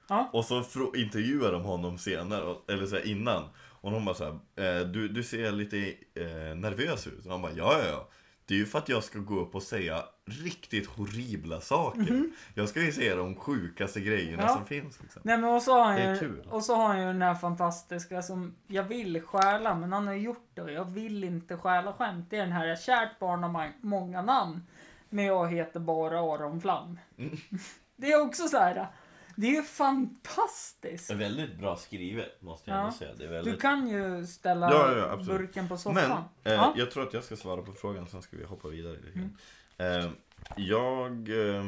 [0.09, 0.29] Ja.
[0.33, 3.43] Och så fro- intervjuade de honom senare, eller så här innan.
[3.81, 4.23] Och de bara så
[4.55, 5.77] här, eh, du, du ser lite
[6.13, 7.25] eh, nervös ut.
[7.25, 8.09] Och han bara, ja ja ja.
[8.45, 12.23] Det är ju för att jag ska gå upp och säga riktigt horribla saker.
[12.53, 14.43] Jag ska ju säga de sjukaste grejerna.
[14.43, 14.49] Ja.
[14.55, 15.01] som finns.
[15.01, 15.21] Liksom.
[15.25, 18.21] Nej men och så har han ju, och så har han ju den här fantastiska
[18.21, 22.27] som jag vill stjäla men han har gjort det och jag vill inte stjäla skämt.
[22.29, 24.67] Det är den här kärt barn har många namn.
[25.09, 26.99] Men jag heter bara Aron Flam.
[27.17, 27.37] Mm.
[27.95, 28.87] Det är också så här.
[29.35, 31.07] Det är ju fantastiskt.
[31.07, 32.81] Det är väldigt bra skrivet måste jag Ja.
[32.83, 33.11] ändå säga.
[33.17, 33.53] Det är väldigt...
[33.53, 35.95] Du kan ju ställa Ja, ja, burken på soffan.
[36.43, 36.73] Men eh, ja.
[36.77, 39.37] jag tror att jag ska svara på frågan, sen ska vi hoppa vidare lite Mm.
[39.77, 40.03] Grann.
[40.03, 40.09] Eh,
[40.57, 41.11] jag
[41.57, 41.63] eh,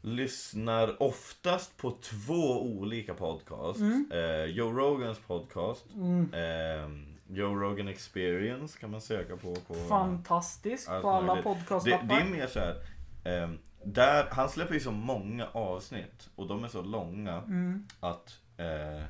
[0.00, 3.80] lyssnar oftast på två olika podcasts.
[3.80, 4.10] Mm.
[4.12, 5.86] Eh, Joe Rogans podcast.
[5.94, 6.34] Mm.
[6.34, 6.90] Eh,
[7.36, 9.54] Joe Rogan Experience kan man söka på.
[9.54, 11.44] på Fantastisk på alla möjligt.
[11.44, 12.06] det, podcastappar.
[12.06, 12.76] det är mer så här.
[13.24, 13.50] Eh,
[13.84, 17.86] där, han släpper ju så många avsnitt och de är så långa Mm.
[18.00, 19.04] att eh,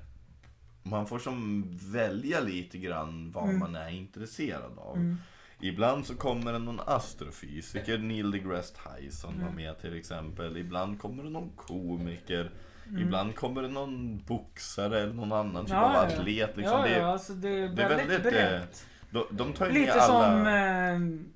[0.83, 3.59] man får som välja lite grann vad Mm.
[3.59, 5.17] man är intresserad av.
[5.61, 9.55] Ibland så kommer det någon astrofysiker, Neil deGrasse Tyson var Mm.
[9.57, 10.57] med till exempel.
[10.57, 12.53] Ibland kommer det någon komiker.
[12.89, 13.03] Mm.
[13.03, 16.01] Ibland kommer det någon boxare eller någon annan typ Ja, av ja.
[16.19, 16.57] atlet.
[16.57, 16.79] Liksom.
[16.79, 18.87] ja, det, ja, alltså det är det är väldigt, brett.
[19.11, 20.31] de, de tar Lite alla...
[20.33, 21.27] som eh,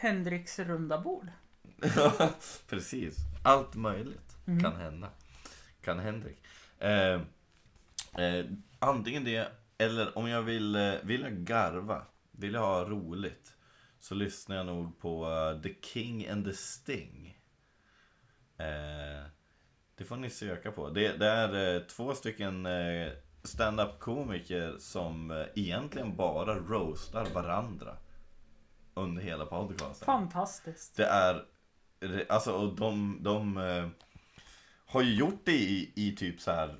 [0.00, 1.28] Henriks runda bord.
[2.68, 3.16] Precis.
[3.42, 4.60] Allt möjligt Mm.
[4.62, 5.08] kan hända.
[5.84, 6.42] Kan Henrik.
[6.78, 6.90] Eh,
[8.24, 8.44] eh,
[8.78, 12.02] antingen det, eller om jag vill, eh, vill jag garva,
[12.38, 13.56] vill jag ha roligt,
[13.98, 17.38] så lyssnar jag nog på eh, The King and the Sting.
[18.58, 19.26] Eh,
[19.94, 20.90] det får ni söka på.
[20.90, 23.12] Det, det är eh, två stycken eh,
[23.42, 27.96] stand-up komiker som eh, egentligen bara roastar varandra
[28.94, 30.06] under hela podcasten.
[30.06, 30.96] Fantastiskt.
[30.96, 31.44] Det är,
[32.28, 33.88] alltså och de, de eh,
[34.86, 36.76] har ju gjort det i, i typ så här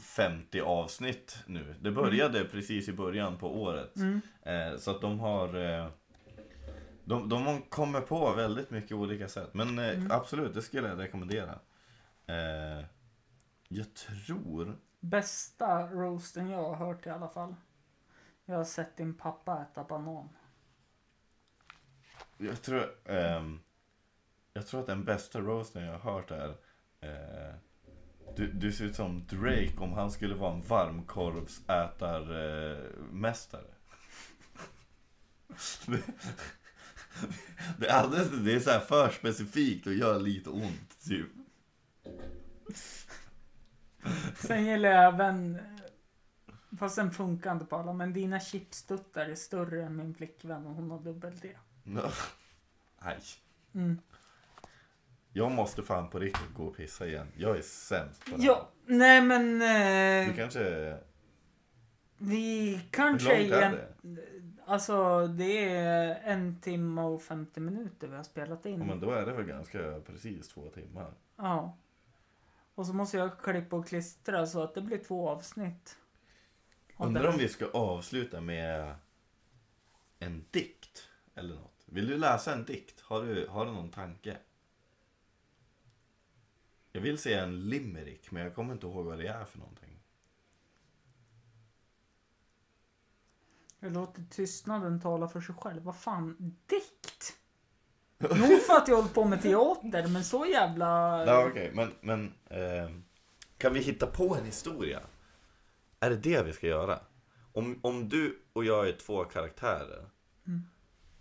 [0.00, 1.74] 50 avsnitt nu.
[1.80, 3.96] Det började precis i början på året.
[3.96, 4.20] Mm.
[4.42, 5.88] Eh, så att de har eh,
[7.04, 9.54] de, de kommer på väldigt mycket olika sätt.
[9.54, 10.10] Men eh, Mm.
[10.10, 11.58] absolut, det skulle jag rekommendera.
[12.26, 12.84] Eh,
[13.68, 14.76] jag tror...
[15.00, 17.54] Bästa roasten jag har hört i alla fall.
[18.44, 20.28] Jag har sett din pappa äta banan.
[22.38, 23.60] Jag tror, ehm,
[24.52, 26.48] jag tror att den bästa roasten jag har hört är
[27.00, 27.54] eh,
[28.40, 32.90] du, du ser ut som Drake om han skulle vara en varmkorvsätarmästare.
[33.12, 33.66] Mästare.
[35.86, 36.02] det,
[37.78, 41.26] det är alldeles, det är så här för specifikt och gör lite ont typ.
[44.34, 45.58] Sen gillar jag även,
[46.78, 50.74] fast den funkar inte på alla, men dina chipstuttar är större än min flickvän och
[50.74, 51.56] hon har dubbel-D.
[51.82, 52.10] Nej.
[53.74, 53.98] Mm.
[55.32, 57.26] Jag måste fan på riktigt gå och pissa igen.
[57.36, 60.24] Jag är sämst på det Ja, nej men här.
[60.24, 60.96] Du eh, kanske...
[62.18, 63.78] vi Hur kanske långt är igen?
[64.66, 68.78] Alltså det är en timme och 50 minuter vi har spelat in.
[68.78, 71.12] Ja, men då är det väl ganska precis två timmar.
[71.36, 71.78] Ja.
[72.74, 75.98] Och så måste jag klippa och klistra så att det blir två avsnitt.
[76.96, 77.28] av Undrar det.
[77.28, 78.94] om vi ska avsluta med
[80.18, 81.84] en dikt eller något.
[81.86, 83.00] Vill du läsa en dikt?
[83.00, 84.36] Har du, har du någon tanke?
[86.92, 90.02] Jag vill säga en limerick, men jag kommer inte ihåg vad det är för någonting.
[93.80, 95.82] Jag låter tystnaden tala för sig själv.
[95.82, 97.36] Vad fan, dikt?
[98.18, 100.86] Nog för att jag håller på med teater, men så jävla...
[101.26, 103.04] Ja, okej, men, men ehm,
[103.58, 105.00] kan vi hitta på en historia?
[106.00, 106.98] Är det det vi ska göra?
[107.52, 110.06] Om, om du och jag är två karaktärer
[110.46, 110.62] Mm.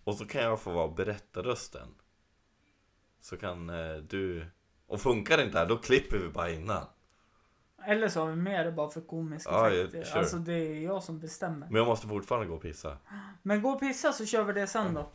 [0.03, 1.87] och så kan jag få vara berättarrösten.
[3.19, 4.45] Så kan eh, du...
[4.89, 6.83] Och funkar det inte här, då klipper vi bara innan.
[7.87, 9.93] Eller så har vi med det bara för komisk Ja, effekt.
[9.93, 10.19] ja, sure.
[10.19, 11.67] Alltså det är jag som bestämmer.
[11.67, 12.97] Men jag måste fortfarande gå och pissa.
[13.43, 15.09] Men gå och pissa så kör vi det sen då.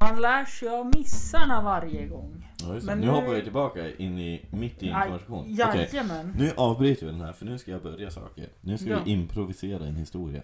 [0.00, 2.52] Man lär sig av missarna varje gång.
[2.62, 2.92] Ja, just det.
[2.92, 5.40] Men nu nu- hoppar vi tillbaka in i, mitt i en Aj, konversation.
[5.68, 6.34] Okej, Jajamän.
[6.38, 8.48] nu avbryter vi den här för nu ska jag börja saker.
[8.60, 8.98] Nu ska Ja.
[9.04, 10.42] vi improvisera en historia.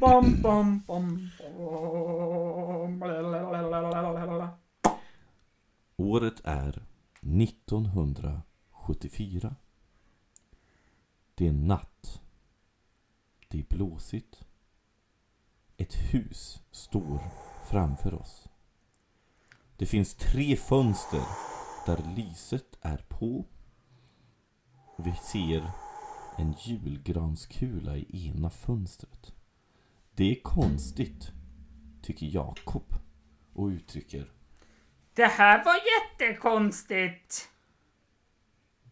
[0.00, 2.56] Bom, bom, bom, bom.
[5.98, 6.82] Året är
[7.20, 9.56] 1974.
[11.34, 12.22] Det är natt.
[13.48, 14.44] Det är blåsigt.
[15.76, 17.20] Ett hus står
[17.70, 18.48] framför oss.
[19.76, 21.22] Det finns tre fönster
[21.86, 23.44] där lyset är på.
[24.96, 25.70] Vi ser
[26.38, 29.34] en julgranskula i ena fönstret.
[30.14, 31.32] Det är konstigt,
[32.02, 32.94] tycker Jakob
[33.52, 34.35] och uttrycker
[35.16, 37.48] det här var jättekonstigt.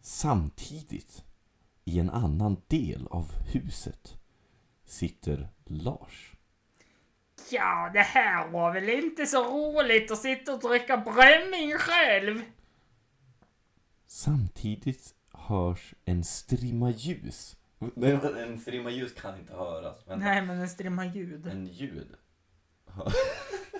[0.00, 1.24] Samtidigt,
[1.84, 4.16] i en annan del av huset,
[4.84, 6.32] sitter Lars.
[7.50, 12.42] Ja, det här var väl inte så roligt att sitta och dricka brännvin själv.
[14.06, 17.56] Samtidigt hörs en strimma ljus.
[17.78, 19.96] Nej, men en strimma ljus kan inte höras.
[20.06, 20.26] Vänta.
[20.26, 21.46] Nej, men en strimma ljud.
[21.46, 22.16] En ljud.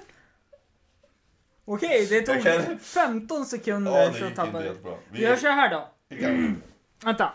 [1.65, 4.81] Okej, det tog Jag kan- 15 sekunder så tappade vi.
[4.83, 4.99] bra.
[5.11, 5.89] Vi gör så här då.
[6.09, 6.63] Vi kan...
[7.05, 7.33] Vänta.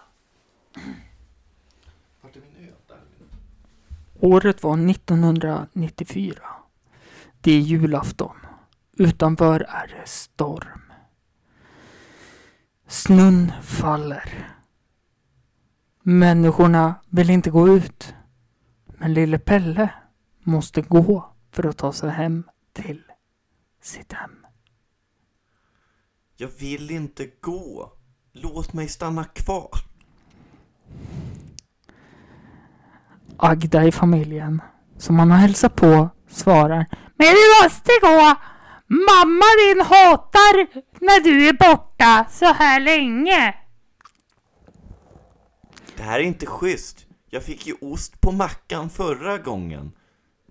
[2.22, 2.74] Vart är min öl?
[2.88, 3.00] Där är
[4.20, 4.34] min.
[4.34, 6.42] Året var 1994.
[7.42, 8.36] Det är julafton.
[8.98, 10.82] Utanför är det storm.
[12.88, 14.48] Snön faller.
[16.04, 18.14] Människorna vill inte gå ut.
[18.86, 19.90] Men lille Pelle
[20.44, 23.04] måste gå för att ta sig hem till
[23.82, 24.46] sitt hem.
[26.38, 27.94] Jag vill inte gå.
[28.34, 29.70] Låt mig stanna kvar.
[33.38, 34.62] Agda i familjen,
[34.98, 38.36] som han har hälsat på, svarar Men du måste gå!
[38.92, 40.68] Mamma din hatar
[41.06, 43.56] när du är borta så här länge.
[45.98, 47.06] Det här är inte schysst.
[47.30, 49.92] Jag fick ju ost på mackan förra gången.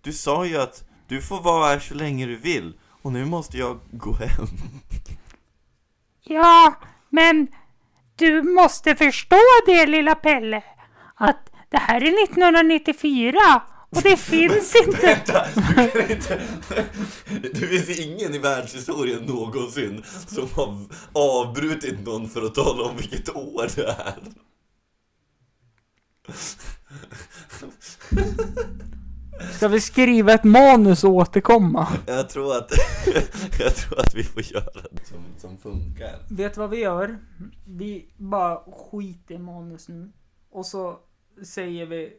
[0.01, 2.79] Du sa ju att du får vara här så länge du vill.
[3.03, 4.47] Och nu måste jag gå hem.
[6.25, 6.75] Ja,
[7.11, 7.49] men
[8.17, 9.37] du måste förstå
[9.67, 10.63] det lilla Pelle.
[11.15, 15.07] Att det här är 1994 och det finns inte.
[15.07, 15.47] Vänta!
[15.55, 16.41] Du kan inte...
[17.53, 23.37] Det finns ingen i världshistorien någonsin som har avbrutit någon för att tala om vilket
[23.37, 24.19] år det är.
[29.53, 31.89] Ska vi skriva ett manus och återkomma?
[32.07, 32.71] Jag tror att,
[33.59, 36.19] jag tror att vi får göra det som, som funkar.
[36.31, 37.19] Vet du vad vi gör?
[37.67, 40.13] Vi bara skiter i manus nu.
[40.51, 40.99] Och så
[41.45, 42.17] säger vi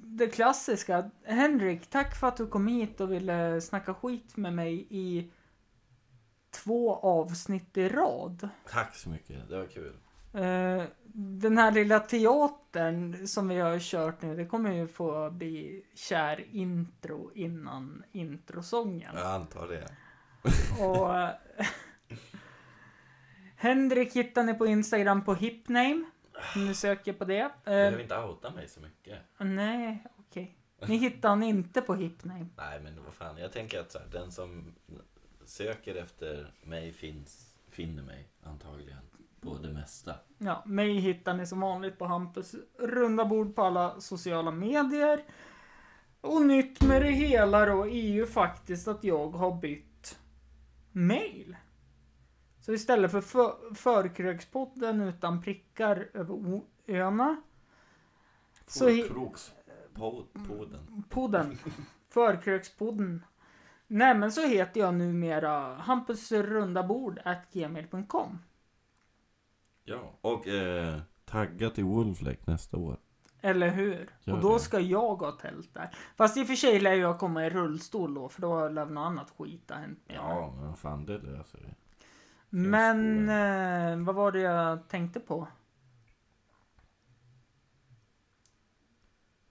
[0.00, 1.10] det klassiska.
[1.24, 5.30] Henrik, tack för att du kom hit och ville snacka skit med mig i
[6.50, 8.48] två avsnitt i rad.
[8.70, 9.92] Tack så mycket, det var kul.
[10.34, 15.84] Eh, den här lilla teatern som vi har kört nu, det kommer ju få bli
[15.94, 19.10] kär intro innan introsången.
[19.14, 19.88] Jag antar det.
[20.84, 21.08] Och
[23.56, 26.04] Henrik hittar ni på Instagram på hipname.
[26.54, 27.34] Om ni söker på det.
[27.34, 29.18] Jag Eh, behöver inte outa mig så mycket.
[29.38, 30.58] nej, okej.
[30.86, 32.46] Ni hittar han inte på hipname.
[32.56, 34.74] Nej men vad fan, jag tänker att så här, den som
[35.44, 38.98] söker efter mig finns, finner mig antagligen
[39.42, 40.14] på det mesta.
[40.38, 45.24] Ja, mig hittar ni som vanligt på Hampus runda bord på alla sociala medier.
[46.20, 50.18] Och nytt med det hela då är ju faktiskt att jag har bytt
[50.92, 51.56] mail.
[52.60, 57.42] Så istället för, för förkrökspodden utan prickar över öarna.
[58.66, 61.04] Så Krokspodden.
[61.08, 61.58] podden.
[62.08, 63.24] Förkrökspodden.
[63.86, 67.20] Nej men så heter jag numera Hampus runda bord
[67.52, 68.38] gmail.com.
[69.84, 72.96] Ja, och eh, tagga till Wolflake nästa år.
[73.40, 74.10] Eller hur?
[74.24, 74.60] Gör och då det.
[74.60, 75.90] ska jag ha tält där.
[76.16, 79.06] Fast i och för sig lär jag komma i rullstol då, för då lär något
[79.06, 79.98] annat skit ha hänt.
[80.06, 81.74] Ja, men vad fan det löser vi.
[82.50, 85.48] Men eh, vad var det jag tänkte på?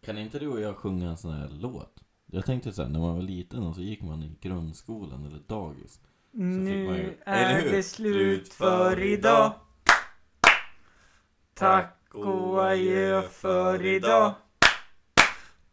[0.01, 2.03] Kan inte du och jag sjunga en sån här låt?
[2.25, 5.39] Jag tänkte så här, när man var liten och så gick man i grundskolan eller
[5.47, 5.99] dagis.
[6.31, 9.53] fick man Nu ju- är det slut för idag.
[11.53, 14.33] Tack och adjö för idag.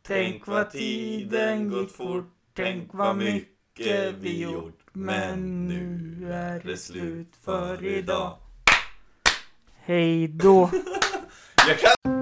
[0.02, 2.34] Tänk vad tiden gått fort.
[2.54, 4.80] Tänk vad mycket vi gjort.
[4.92, 8.36] Men nu är det slut för idag.
[9.74, 10.70] Hej då.
[11.68, 12.17] Jag kan